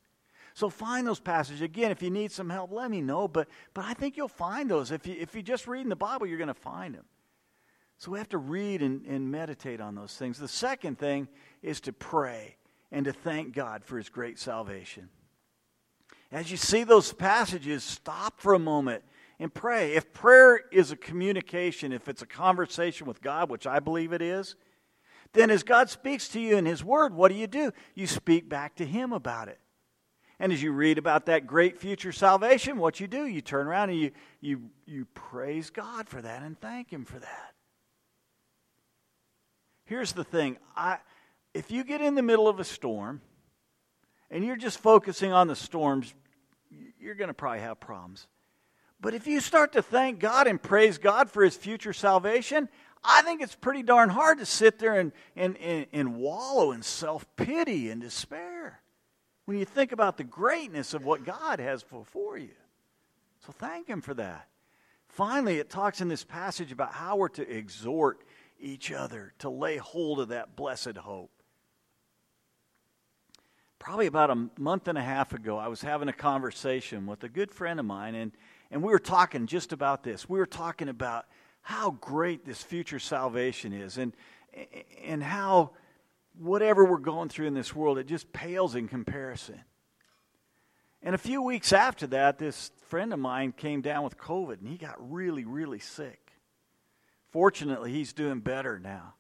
So 0.61 0.69
find 0.69 1.07
those 1.07 1.21
passages. 1.21 1.63
Again, 1.63 1.91
if 1.91 2.03
you 2.03 2.11
need 2.11 2.31
some 2.31 2.51
help, 2.51 2.71
let 2.71 2.91
me 2.91 3.01
know. 3.01 3.27
But, 3.27 3.49
but 3.73 3.87
I 3.87 3.95
think 3.95 4.19
you'll 4.19 4.29
find 4.29 4.71
those. 4.71 4.91
If 4.91 5.07
you, 5.07 5.17
if 5.19 5.33
you're 5.33 5.43
just 5.43 5.67
read 5.67 5.81
in 5.81 5.89
the 5.89 5.97
Bible, 5.97 6.27
you're 6.27 6.37
going 6.37 6.49
to 6.49 6.55
find 6.55 6.95
them. 6.95 7.07
So 7.97 8.11
we 8.11 8.19
have 8.19 8.29
to 8.29 8.37
read 8.37 8.83
and, 8.83 9.07
and 9.07 9.31
meditate 9.31 9.81
on 9.81 9.95
those 9.95 10.15
things. 10.17 10.39
The 10.39 10.49
second 10.49 10.99
thing 10.99 11.29
is 11.63 11.81
to 11.81 11.95
pray 11.95 12.57
and 12.93 13.07
to 13.07 13.13
thank 13.15 13.55
God 13.55 13.87
for 13.87 13.97
his 13.97 14.11
great 14.11 14.39
salvation. 14.39 15.09
As 16.31 16.51
you 16.51 16.59
see 16.59 16.85
those 16.85 17.11
passages, 17.11 17.83
stop 17.83 18.39
for 18.39 18.53
a 18.53 18.59
moment 18.59 19.03
and 19.39 19.55
pray. 19.55 19.95
If 19.95 20.13
prayer 20.13 20.61
is 20.71 20.93
a 20.93 20.97
communication, 20.97 21.91
if 21.91 22.07
it's 22.07 22.21
a 22.21 22.27
conversation 22.27 23.07
with 23.07 23.23
God, 23.23 23.49
which 23.49 23.67
I 23.67 23.79
believe 23.81 24.13
it 24.13 24.21
is, 24.21 24.57
then 25.33 25.51
as 25.51 25.63
God 25.63 25.89
speaks 25.89 26.29
to 26.29 26.39
you 26.39 26.59
in 26.59 26.67
His 26.67 26.85
Word, 26.85 27.15
what 27.15 27.33
do 27.33 27.39
you 27.39 27.47
do? 27.47 27.73
You 27.95 28.07
speak 28.07 28.47
back 28.51 28.75
to 28.77 28.85
Him 28.85 29.15
about 29.15 29.49
it. 29.49 29.59
And 30.41 30.55
as 30.55 30.63
you 30.63 30.73
read 30.73 30.97
about 30.97 31.27
that 31.27 31.47
great 31.47 31.79
future 31.79 32.13
salvation, 32.13 32.79
what 32.79 32.99
you 32.99 33.07
do, 33.07 33.27
you 33.27 33.43
turn 33.43 33.67
around 33.67 33.91
and 33.91 34.01
you, 34.01 34.11
you, 34.41 34.71
you 34.87 35.05
praise 35.13 35.69
God 35.69 36.09
for 36.09 36.23
that 36.23 36.43
and 36.43 36.59
thank 36.59 36.91
Him 36.91 37.05
for 37.05 37.19
that. 37.19 37.55
Here's 39.85 40.13
the 40.13 40.25
thing 40.25 40.57
I, 40.75 40.97
if 41.53 41.71
you 41.71 41.85
get 41.85 42.01
in 42.01 42.15
the 42.15 42.23
middle 42.23 42.49
of 42.49 42.59
a 42.59 42.65
storm 42.65 43.21
and 44.31 44.43
you're 44.43 44.57
just 44.57 44.79
focusing 44.79 45.31
on 45.31 45.47
the 45.47 45.55
storms, 45.55 46.15
you're 46.99 47.17
going 47.17 47.29
to 47.29 47.35
probably 47.35 47.61
have 47.61 47.79
problems. 47.79 48.27
But 48.99 49.13
if 49.13 49.27
you 49.27 49.41
start 49.41 49.75
to 49.75 49.83
thank 49.83 50.21
God 50.21 50.47
and 50.47 50.63
praise 50.63 50.97
God 50.97 51.31
for 51.31 51.45
His 51.45 51.55
future 51.55 51.93
salvation, 51.93 52.71
I 53.05 53.21
think 53.23 53.43
it's 53.43 53.55
pretty 53.55 53.83
darn 53.83 54.09
hard 54.09 54.39
to 54.39 54.47
sit 54.47 54.79
there 54.79 54.99
and, 54.99 55.13
and, 55.37 55.59
and, 55.59 55.87
and 55.93 56.17
wallow 56.17 56.73
in 56.73 56.81
self 56.81 57.27
pity 57.37 57.91
and 57.91 58.01
despair 58.01 58.81
when 59.51 59.59
you 59.59 59.65
think 59.65 59.91
about 59.91 60.17
the 60.17 60.23
greatness 60.23 60.95
of 60.95 61.05
what 61.05 61.25
God 61.25 61.59
has 61.59 61.83
before 61.83 62.39
you. 62.39 62.55
So 63.45 63.51
thank 63.51 63.89
Him 63.89 64.01
for 64.01 64.15
that. 64.15 64.47
Finally, 65.09 65.59
it 65.59 65.69
talks 65.69 66.01
in 66.01 66.07
this 66.07 66.23
passage 66.23 66.71
about 66.71 66.93
how 66.93 67.17
we're 67.17 67.31
to 67.31 67.51
exhort 67.51 68.23
each 68.61 68.93
other 68.93 69.33
to 69.41 69.51
lay 69.51 69.77
hold 69.77 70.21
of 70.21 70.29
that 70.29 70.55
blessed 70.55 70.97
hope. 70.97 71.33
Probably 73.81 74.07
about 74.07 74.31
a 74.31 74.49
month 74.57 74.87
and 74.87 74.97
a 74.97 75.03
half 75.03 75.33
ago, 75.33 75.59
I 75.59 75.67
was 75.67 75.83
having 75.83 76.07
a 76.07 76.13
conversation 76.13 77.05
with 77.09 77.25
a 77.25 77.29
good 77.29 77.51
friend 77.51 77.81
of 77.81 77.87
mine, 77.87 78.15
and, 78.15 78.31
and 78.71 78.85
we 78.85 78.93
were 78.93 79.01
talking 79.01 79.49
just 79.49 79.73
about 79.73 80.05
this. 80.05 80.29
We 80.29 80.39
were 80.39 80.47
talking 80.47 80.89
about 80.89 81.27
how 81.63 81.91
great 82.01 82.47
this 82.47 82.63
future 82.63 83.01
salvation 83.01 83.73
is 83.73 83.99
and, 83.99 84.15
and 85.03 85.21
how 85.21 85.73
whatever 86.39 86.85
we're 86.85 86.99
going 86.99 87.29
through 87.29 87.47
in 87.47 87.55
this 87.55 87.75
world, 87.75 87.99
it 87.99 88.07
just 88.07 88.33
pales 88.33 88.75
in 88.75 88.89
comparison. 88.89 89.61
And 91.03 91.15
a 91.15 91.19
few 91.19 91.43
weeks 91.43 91.73
after 91.73 92.07
that, 92.09 92.39
this 92.39 92.71
friend 92.89 93.13
of 93.13 93.19
mine 93.19 93.53
came 93.53 93.81
down 93.81 94.05
with 94.05 94.19
COVID 94.19 94.61
and 94.61 94.69
he 94.69 94.77
got 94.77 94.97
really, 95.11 95.45
really 95.45 95.79
sick. 95.79 96.33
Fortunately, 97.31 97.93
he's 97.93 98.13
doing 98.13 98.41
better 98.41 98.79
now. 98.79 99.15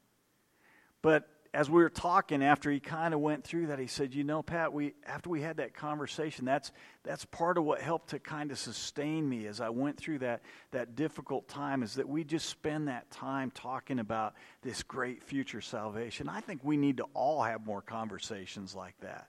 But 1.01 1.29
as 1.53 1.69
we 1.69 1.83
were 1.83 1.91
talking 1.91 2.45
after 2.45 2.71
he 2.71 2.79
kind 2.79 3.13
of 3.13 3.21
went 3.21 3.43
through 3.43 3.69
that, 3.69 3.81
he 3.81 3.89
said, 3.89 4.15
"You 4.15 4.23
know, 4.23 4.43
Pat, 4.43 4.73
we 4.73 4.95
after 5.05 5.29
we 5.29 5.43
had 5.43 5.57
that 5.57 5.75
conversation, 5.75 6.45
that's 6.45 6.71
that's 7.03 7.25
part 7.25 7.59
of 7.59 7.65
what 7.65 7.81
helped 7.81 8.11
to 8.11 8.21
kind 8.21 8.53
of 8.53 8.59
sustain 8.59 9.29
me 9.29 9.47
as 9.47 9.61
I 9.61 9.71
went 9.71 9.97
through 9.97 10.21
that 10.21 10.43
that 10.71 10.95
difficult 10.95 11.49
time 11.49 11.83
is 11.83 11.95
that 11.95 12.09
we 12.09 12.23
just 12.23 12.49
spend 12.49 12.87
that 12.87 13.11
time 13.11 13.51
talking 13.51 13.99
about 13.99 14.35
this 14.63 14.85
great 14.85 15.25
future 15.25 15.61
salvation. 15.61 16.29
I 16.29 16.41
think 16.41 16.63
we 16.63 16.77
need 16.77 16.99
to 16.99 17.07
all 17.15 17.43
have 17.43 17.67
more 17.67 17.83
conversations 17.83 18.77
like 18.77 18.99
that. 19.01 19.29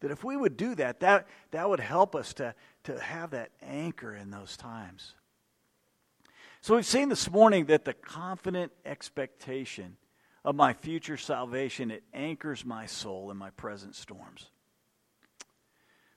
That 0.00 0.10
if 0.10 0.24
we 0.24 0.36
would 0.36 0.56
do 0.56 0.74
that, 0.76 1.00
that 1.00 1.28
that 1.50 1.68
would 1.68 1.80
help 1.80 2.16
us 2.16 2.32
to 2.34 2.54
to 2.84 2.98
have 2.98 3.32
that 3.32 3.50
anchor 3.60 4.14
in 4.14 4.30
those 4.30 4.56
times. 4.56 5.14
So 6.62 6.76
we've 6.76 6.86
seen 6.86 7.10
this 7.10 7.30
morning 7.30 7.66
that 7.66 7.84
the 7.84 7.92
confident 7.92 8.72
expectation 8.86 9.98
of 10.44 10.54
my 10.54 10.72
future 10.72 11.16
salvation, 11.16 11.90
it 11.90 12.02
anchors 12.12 12.64
my 12.64 12.86
soul 12.86 13.30
in 13.30 13.36
my 13.36 13.50
present 13.50 13.94
storms. 13.94 14.50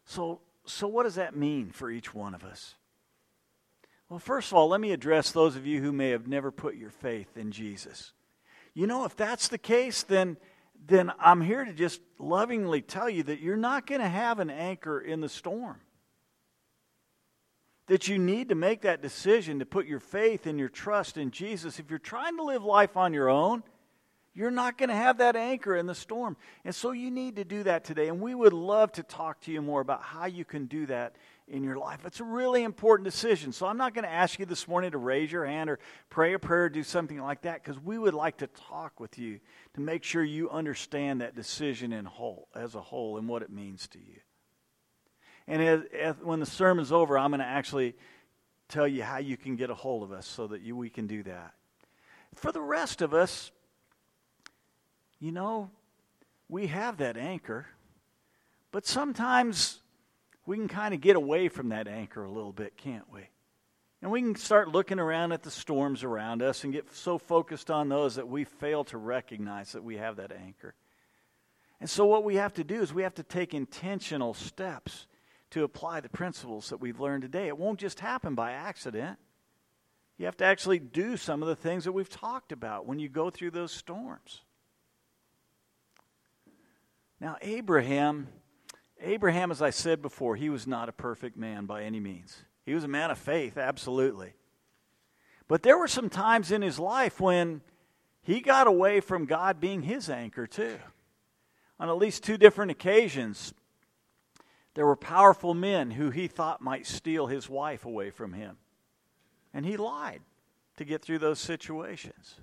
So, 0.06 0.42
so 0.66 0.88
what 0.88 1.04
does 1.04 1.16
that 1.16 1.36
mean 1.36 1.72
for 1.72 1.90
each 1.90 2.14
one 2.14 2.36
of 2.36 2.44
us? 2.44 2.76
Well, 4.10 4.20
first 4.20 4.52
of 4.52 4.58
all, 4.58 4.70
let 4.70 4.82
me 4.82 4.92
address 4.92 5.32
those 5.32 5.56
of 5.56 5.66
you 5.66 5.82
who 5.82 5.92
may 5.92 6.12
have 6.12 6.28
never 6.28 6.52
put 6.52 6.76
your 6.76 6.90
faith 6.90 7.38
in 7.38 7.52
Jesus. 7.52 8.14
You 8.74 8.88
know, 8.88 9.06
if 9.06 9.16
that's 9.16 9.48
the 9.48 9.58
case, 9.58 10.04
then, 10.04 10.38
then 10.86 11.12
I'm 11.20 11.42
here 11.42 11.66
to 11.66 11.74
just 11.74 12.02
lovingly 12.20 12.82
tell 12.82 13.10
you 13.10 13.24
that 13.24 13.42
you're 13.42 13.58
not 13.58 13.86
going 13.86 14.02
to 14.02 14.08
have 14.08 14.40
an 14.40 14.50
anchor 14.50 15.00
in 15.00 15.20
the 15.20 15.30
storm. 15.30 15.78
That 17.88 18.08
you 18.08 18.18
need 18.18 18.50
to 18.50 18.56
make 18.56 18.82
that 18.82 19.02
decision 19.02 19.60
to 19.60 19.66
put 19.66 19.88
your 19.88 20.00
faith 20.02 20.46
and 20.46 20.60
your 20.60 20.70
trust 20.70 21.18
in 21.18 21.32
Jesus. 21.32 21.80
If 21.80 21.90
you're 21.90 22.00
trying 22.00 22.38
to 22.38 22.44
live 22.44 22.64
life 22.64 22.98
on 22.98 23.14
your 23.14 23.30
own, 23.30 23.64
you're 24.38 24.52
not 24.52 24.78
going 24.78 24.90
to 24.90 24.96
have 24.96 25.18
that 25.18 25.36
anchor 25.36 25.76
in 25.76 25.88
the 25.88 25.96
storm. 25.96 26.38
And 26.64 26.76
so 26.76 26.92
you 26.92 27.10
need 27.10 27.38
to 27.38 27.44
do 27.44 27.64
that 27.64 27.84
today. 27.84 28.08
And 28.08 28.22
we 28.22 28.36
would 28.36 28.54
love 28.54 28.92
to 28.92 29.02
talk 29.02 29.42
to 29.42 29.52
you 29.52 29.64
more 29.64 29.82
about 29.82 30.04
how 30.04 30.28
you 30.28 30.46
can 30.46 30.68
do 30.68 30.86
that 30.86 31.16
in 31.48 31.64
your 31.64 31.76
life. 31.76 32.06
It's 32.06 32.20
a 32.20 32.24
really 32.24 32.62
important 32.62 33.06
decision. 33.06 33.52
So 33.52 33.66
I'm 33.66 33.78
not 33.78 33.96
going 33.96 34.04
to 34.04 34.12
ask 34.12 34.38
you 34.38 34.46
this 34.46 34.68
morning 34.68 34.92
to 34.92 35.00
raise 35.00 35.32
your 35.32 35.48
hand 35.48 35.72
or 35.72 35.80
pray 36.12 36.34
a 36.34 36.40
prayer 36.40 36.66
or 36.66 36.70
do 36.70 36.84
something 36.84 37.20
like 37.20 37.42
that 37.42 37.64
because 37.64 37.82
we 37.82 37.98
would 37.98 38.14
like 38.14 38.38
to 38.38 38.48
talk 38.70 39.00
with 39.00 39.18
you 39.18 39.40
to 39.74 39.82
make 39.82 40.04
sure 40.04 40.24
you 40.24 40.52
understand 40.52 41.22
that 41.22 41.36
decision 41.36 41.92
in 41.92 42.06
whole, 42.06 42.48
as 42.54 42.76
a 42.76 42.82
whole 42.82 43.18
and 43.18 43.28
what 43.28 43.42
it 43.42 43.50
means 43.50 43.88
to 43.88 43.98
you. 43.98 44.20
And 45.48 45.64
as, 45.64 45.82
as, 46.00 46.16
when 46.22 46.40
the 46.40 46.46
sermon's 46.46 46.92
over, 46.92 47.18
I'm 47.18 47.32
going 47.32 47.40
to 47.40 47.46
actually 47.48 47.96
tell 48.70 48.88
you 48.88 49.02
how 49.02 49.18
you 49.18 49.36
can 49.36 49.56
get 49.56 49.72
a 49.72 49.76
hold 49.76 50.04
of 50.04 50.12
us 50.12 50.28
so 50.28 50.46
that 50.46 50.62
you, 50.62 50.78
we 50.78 50.92
can 50.92 51.08
do 51.08 51.24
that. 51.24 51.56
For 52.36 52.52
the 52.52 52.62
rest 52.62 53.02
of 53.02 53.16
us, 53.16 53.52
you 55.20 55.32
know, 55.32 55.70
we 56.50 56.68
have 56.68 56.98
that 56.98 57.18
anchor, 57.18 57.68
But 58.72 58.86
sometimes 58.86 59.80
we 60.46 60.58
can 60.58 60.68
kind 60.68 60.94
of 60.94 61.02
get 61.02 61.16
away 61.16 61.50
from 61.50 61.70
that 61.70 61.88
anchor 61.88 62.24
a 62.24 62.32
little 62.32 62.52
bit, 62.52 62.78
can't 62.78 63.12
we? 63.12 63.30
And 64.02 64.12
we 64.12 64.22
can 64.22 64.36
start 64.36 64.70
looking 64.70 65.00
around 65.00 65.32
at 65.32 65.44
the 65.44 65.50
storms 65.50 66.04
around 66.04 66.42
us 66.42 66.64
and 66.64 66.72
get 66.72 66.94
so 66.94 67.18
focused 67.18 67.72
on 67.72 67.90
those 67.90 68.16
that 68.16 68.28
we 68.28 68.44
fail 68.44 68.84
to 68.86 68.98
recognize 68.98 69.72
that 69.72 69.84
we 69.84 69.98
have 69.98 70.18
that 70.18 70.32
anchor. 70.32 70.76
And 71.80 71.90
so, 71.90 72.06
what 72.06 72.24
we 72.24 72.36
have 72.36 72.54
to 72.54 72.64
do 72.64 72.82
is 72.82 72.94
we 72.94 73.04
have 73.04 73.16
to 73.16 73.24
take 73.24 73.54
intentional 73.54 74.34
steps 74.34 75.08
to 75.52 75.64
apply 75.64 76.02
the 76.02 76.10
principles 76.10 76.70
that 76.70 76.78
we've 76.78 77.00
learned 77.00 77.24
today. 77.24 77.48
It 77.48 77.58
won't 77.58 77.80
just 77.80 78.00
happen 78.00 78.36
by 78.36 78.52
accident. 78.52 79.18
You 80.18 80.26
have 80.26 80.38
to 80.38 80.46
actually 80.46 80.80
do 80.80 81.18
some 81.18 81.42
of 81.42 81.48
the 81.48 81.56
things 81.56 81.84
that 81.86 81.92
we've 81.92 82.10
talked 82.10 82.52
about 82.52 82.86
when 82.86 83.00
you 83.00 83.10
go 83.10 83.30
through 83.30 83.52
those 83.52 83.72
storms. 83.72 84.42
Now, 87.20 87.38
Abraham, 87.42 88.28
Abraham, 89.02 89.52
as 89.52 89.62
I 89.62 89.72
said 89.72 90.02
before, 90.02 90.36
he 90.36 90.50
was 90.50 90.68
not 90.68 90.90
a 90.90 90.94
perfect 90.94 91.38
man 91.38 91.66
by 91.66 91.84
any 91.84 92.00
means. 92.00 92.44
He 92.66 92.74
was 92.74 92.84
a 92.84 92.90
man 92.90 93.12
of 93.12 93.18
faith, 93.18 93.58
absolutely. 93.58 94.34
But 95.48 95.64
there 95.64 95.78
were 95.78 95.88
some 95.88 96.10
times 96.10 96.52
in 96.52 96.62
his 96.62 96.78
life 96.78 97.20
when 97.20 97.62
he 98.22 98.42
got 98.42 98.68
away 98.68 99.00
from 99.00 99.26
God 99.26 99.60
being 99.60 99.84
his 99.84 100.10
anchor, 100.10 100.46
too. 100.46 100.78
On 101.80 101.90
at 101.90 101.98
least 101.98 102.24
two 102.24 102.38
different 102.38 102.72
occasions, 102.72 103.54
there 104.74 104.86
were 104.86 104.96
powerful 104.96 105.54
men 105.54 105.92
who 105.92 106.10
he 106.12 106.28
thought 106.28 106.62
might 106.62 106.86
steal 106.86 107.28
his 107.28 107.50
wife 107.50 107.86
away 107.86 108.10
from 108.12 108.34
him. 108.34 108.58
And 109.54 109.66
he 109.66 109.78
lied 109.78 110.22
to 110.76 110.86
get 110.86 111.02
through 111.02 111.20
those 111.20 111.40
situations. 111.40 112.36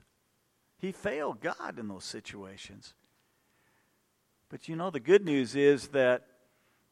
He 0.78 0.90
failed 0.90 1.40
God 1.40 1.78
in 1.78 1.88
those 1.88 2.04
situations. 2.04 2.94
But 4.54 4.68
you 4.68 4.76
know, 4.76 4.90
the 4.90 5.00
good 5.00 5.24
news 5.24 5.56
is 5.56 5.88
that 5.88 6.28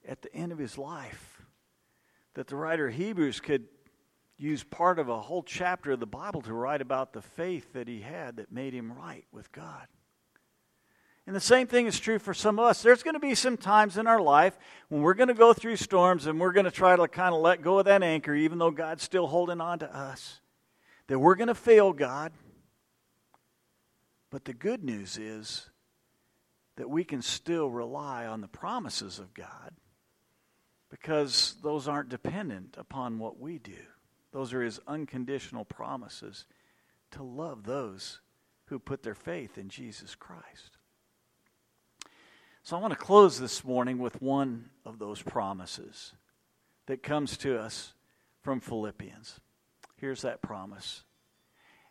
at 0.09 0.21
the 0.21 0.35
end 0.35 0.51
of 0.51 0.59
his 0.59 0.77
life, 0.77 1.43
that 2.35 2.49
the 2.49 2.57
writer 2.57 2.89
of 2.89 2.95
Hebrews 2.95 3.39
could 3.39 3.69
use 4.37 4.65
part 4.65 4.99
of 4.99 5.09
a 5.09 5.21
whole 5.21 5.45
chapter 5.45 5.93
of 5.93 6.01
the 6.01 6.07
Bible 6.07 6.43
to 6.43 6.53
write 6.53 6.81
about 6.81 7.13
the 7.13 7.23
faith 7.23 7.73
that 7.75 7.87
he 7.87 8.01
had 8.01 8.39
that 8.39 8.51
made 8.51 8.75
him 8.75 8.93
right 8.93 9.25
with 9.31 9.53
God. 9.53 9.87
And 11.25 11.37
the 11.37 11.41
same 11.41 11.69
thing 11.69 11.87
is 11.87 12.01
true 12.01 12.19
for 12.19 12.35
some 12.35 12.59
of 12.59 12.65
us. 12.65 12.83
There's 12.83 13.05
going 13.05 13.15
to 13.15 13.21
be 13.21 13.37
some 13.37 13.57
times 13.57 13.97
in 13.97 14.09
our 14.09 14.21
life 14.21 14.59
when 14.89 15.03
we're 15.03 15.15
going 15.15 15.29
to 15.29 15.33
go 15.33 15.53
through 15.53 15.77
storms 15.77 16.27
and 16.27 16.41
we're 16.41 16.51
going 16.51 16.65
to 16.65 16.73
try 16.73 16.97
to 16.97 17.07
kind 17.07 17.33
of 17.33 17.43
let 17.43 17.63
go 17.63 17.79
of 17.79 17.85
that 17.85 18.03
anchor, 18.03 18.35
even 18.35 18.59
though 18.59 18.73
God's 18.73 19.05
still 19.05 19.29
holding 19.29 19.61
on 19.61 19.79
to 19.79 19.97
us. 19.97 20.41
That 21.07 21.21
we're 21.21 21.37
going 21.37 21.47
to 21.47 21.55
fail 21.55 21.93
God. 21.93 22.33
But 24.31 24.47
the 24.47 24.53
good 24.53 24.83
news 24.83 25.17
is 25.17 25.71
that 26.77 26.89
we 26.89 27.05
can 27.05 27.23
still 27.23 27.71
rely 27.71 28.27
on 28.27 28.41
the 28.41 28.49
promises 28.49 29.19
of 29.19 29.35
God 29.35 29.73
because 30.91 31.57
those 31.63 31.89
aren't 31.89 32.09
dependent 32.09 32.77
upon 32.79 33.19
what 33.19 33.39
we 33.39 33.59
do. 33.59 33.73
Those 34.33 34.53
are 34.53 34.63
His 34.63 34.81
unconditional 34.87 35.65
promises 35.65 36.47
to 37.13 37.23
love 37.23 37.65
those 37.65 38.21
who 38.67 38.79
put 38.79 39.03
their 39.03 39.15
faith 39.15 39.59
in 39.59 39.69
Jesus 39.69 40.15
Christ. 40.15 40.79
So 42.63 42.77
I 42.77 42.81
want 42.81 42.93
to 42.93 42.99
close 42.99 43.39
this 43.39 43.65
morning 43.65 43.99
with 43.99 44.23
one 44.23 44.71
of 44.85 44.99
those 44.99 45.21
promises 45.21 46.13
that 46.87 47.03
comes 47.03 47.37
to 47.39 47.59
us 47.59 47.93
from 48.41 48.61
Philippians. 48.61 49.41
Here's 49.97 50.23
that 50.23 50.43
promise. 50.43 51.05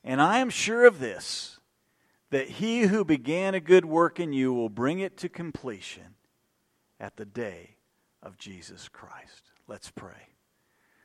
And 0.03 0.21
I 0.21 0.39
am 0.39 0.49
sure 0.49 0.85
of 0.85 0.99
this, 0.99 1.59
that 2.31 2.47
he 2.47 2.81
who 2.81 3.05
began 3.05 3.53
a 3.53 3.59
good 3.59 3.85
work 3.85 4.19
in 4.19 4.33
you 4.33 4.53
will 4.53 4.69
bring 4.69 4.99
it 4.99 5.17
to 5.17 5.29
completion 5.29 6.15
at 6.99 7.17
the 7.17 7.25
day 7.25 7.75
of 8.23 8.37
Jesus 8.37 8.89
Christ. 8.89 9.51
Let's 9.67 9.91
pray. 9.91 10.29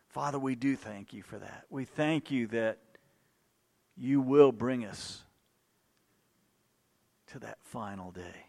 Father, 0.08 0.38
we 0.38 0.54
do 0.54 0.76
thank 0.76 1.12
you 1.12 1.22
for 1.22 1.38
that. 1.38 1.64
We 1.68 1.84
thank 1.84 2.30
you 2.30 2.46
that 2.48 2.78
you 3.96 4.20
will 4.20 4.52
bring 4.52 4.84
us 4.84 5.22
to 7.28 7.38
that 7.40 7.58
final 7.60 8.12
day 8.12 8.46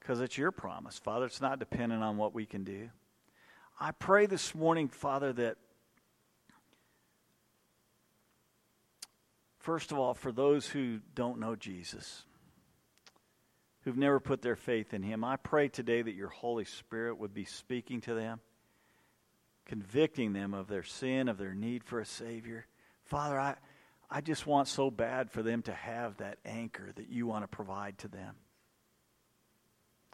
because 0.00 0.20
it's 0.20 0.36
your 0.36 0.50
promise, 0.50 0.98
Father. 0.98 1.26
It's 1.26 1.40
not 1.40 1.58
dependent 1.58 2.02
on 2.02 2.16
what 2.16 2.34
we 2.34 2.44
can 2.44 2.64
do. 2.64 2.90
I 3.80 3.92
pray 3.92 4.26
this 4.26 4.54
morning, 4.54 4.88
Father, 4.88 5.32
that 5.34 5.56
first 9.64 9.92
of 9.92 9.98
all, 9.98 10.12
for 10.12 10.30
those 10.30 10.66
who 10.66 11.00
don't 11.14 11.40
know 11.40 11.56
Jesus, 11.56 12.24
who've 13.82 13.96
never 13.96 14.20
put 14.20 14.42
their 14.42 14.56
faith 14.56 14.92
in 14.92 15.02
Him, 15.02 15.24
I 15.24 15.36
pray 15.36 15.68
today 15.68 16.02
that 16.02 16.14
your 16.14 16.28
Holy 16.28 16.66
Spirit 16.66 17.18
would 17.18 17.32
be 17.32 17.46
speaking 17.46 18.02
to 18.02 18.14
them, 18.14 18.40
convicting 19.64 20.34
them 20.34 20.52
of 20.52 20.68
their 20.68 20.82
sin, 20.82 21.28
of 21.28 21.38
their 21.38 21.54
need 21.54 21.82
for 21.82 21.98
a 21.98 22.04
Savior. 22.04 22.66
Father, 23.04 23.40
I, 23.40 23.54
I 24.10 24.20
just 24.20 24.46
want 24.46 24.68
so 24.68 24.90
bad 24.90 25.30
for 25.30 25.42
them 25.42 25.62
to 25.62 25.72
have 25.72 26.18
that 26.18 26.38
anchor 26.44 26.92
that 26.96 27.08
you 27.08 27.26
want 27.26 27.42
to 27.42 27.48
provide 27.48 27.96
to 27.98 28.08
them. 28.08 28.34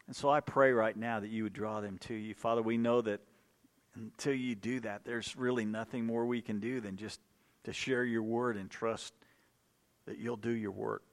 And 0.06 0.14
so 0.14 0.30
I 0.30 0.40
pray 0.40 0.72
right 0.72 0.96
now 0.96 1.18
that 1.18 1.30
you 1.30 1.42
would 1.42 1.52
draw 1.52 1.80
them 1.80 1.98
to 2.02 2.14
you. 2.14 2.34
Father, 2.34 2.62
we 2.62 2.78
know 2.78 3.00
that 3.00 3.20
until 3.96 4.34
you 4.34 4.54
do 4.54 4.78
that, 4.80 5.04
there's 5.04 5.36
really 5.36 5.64
nothing 5.64 6.06
more 6.06 6.24
we 6.24 6.40
can 6.40 6.60
do 6.60 6.80
than 6.80 6.96
just 6.96 7.20
to 7.64 7.72
share 7.72 8.04
your 8.04 8.22
word 8.22 8.56
and 8.56 8.70
trust 8.70 9.12
that 10.10 10.18
you'll 10.18 10.36
do 10.36 10.50
your 10.50 10.72
work. 10.72 11.04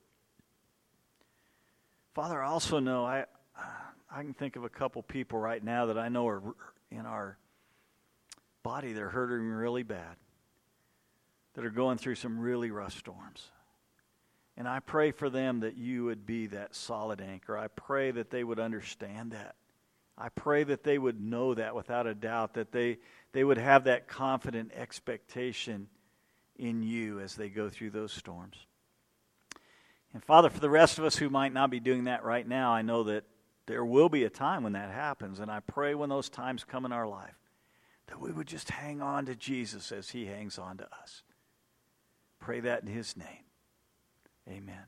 Father, 2.16 2.42
I 2.42 2.48
also 2.48 2.80
know 2.80 3.06
I, 3.06 3.26
I 4.12 4.24
can 4.24 4.34
think 4.34 4.56
of 4.56 4.64
a 4.64 4.70
couple 4.70 5.04
people 5.04 5.38
right 5.38 5.64
now 5.64 5.86
that 5.86 6.00
I 6.00 6.10
know 6.10 6.28
are 6.28 6.42
in 6.90 7.06
our 7.06 7.38
body, 8.64 8.94
they're 8.94 9.10
hurting 9.10 9.46
really 9.46 9.84
bad, 9.84 10.16
that 11.54 11.64
are 11.64 11.70
going 11.70 12.00
through 12.00 12.16
some 12.16 12.40
really 12.40 12.72
rough 12.72 12.98
storms. 12.98 13.52
And 14.58 14.68
I 14.68 14.80
pray 14.80 15.12
for 15.12 15.30
them 15.30 15.60
that 15.60 15.78
you 15.78 16.06
would 16.06 16.26
be 16.26 16.48
that 16.48 16.74
solid 16.74 17.22
anchor. 17.22 17.56
I 17.56 17.68
pray 17.68 18.10
that 18.10 18.32
they 18.32 18.44
would 18.44 18.60
understand 18.60 19.34
that. 19.34 19.54
I 20.18 20.30
pray 20.30 20.64
that 20.64 20.84
they 20.84 20.98
would 20.98 21.22
know 21.22 21.54
that 21.54 21.76
without 21.76 22.08
a 22.08 22.16
doubt, 22.16 22.56
that 22.56 22.72
they, 22.72 22.98
they 23.32 23.44
would 23.44 23.60
have 23.60 23.84
that 23.84 24.08
confident 24.08 24.72
expectation 24.76 25.88
in 26.58 26.82
you 26.82 27.20
as 27.20 27.36
they 27.36 27.50
go 27.50 27.70
through 27.70 27.92
those 27.92 28.12
storms. 28.12 28.58
And 30.14 30.24
Father, 30.24 30.50
for 30.50 30.60
the 30.60 30.70
rest 30.70 30.98
of 30.98 31.06
us 31.06 31.18
who 31.18 31.30
might 31.30 31.54
not 31.54 31.70
be 31.70 31.80
doing 31.80 32.06
that 32.06 32.24
right 32.24 32.48
now, 32.48 32.72
I 32.72 32.82
know 32.82 33.04
that 33.04 33.26
there 33.66 33.86
will 33.86 34.10
be 34.10 34.24
a 34.24 34.30
time 34.30 34.64
when 34.64 34.74
that 34.74 34.92
happens. 34.92 35.40
And 35.40 35.52
I 35.52 35.60
pray 35.60 35.94
when 35.94 36.10
those 36.10 36.30
times 36.30 36.64
come 36.64 36.86
in 36.86 36.92
our 36.92 37.08
life 37.08 37.36
that 38.08 38.20
we 38.20 38.32
would 38.32 38.48
just 38.48 38.70
hang 38.70 39.02
on 39.02 39.26
to 39.26 39.36
Jesus 39.36 39.92
as 39.92 40.10
he 40.10 40.26
hangs 40.26 40.58
on 40.58 40.78
to 40.78 40.86
us. 41.02 41.24
Pray 42.40 42.62
that 42.62 42.82
in 42.82 42.88
his 42.88 43.18
name. 43.18 43.46
Amen. 44.50 44.86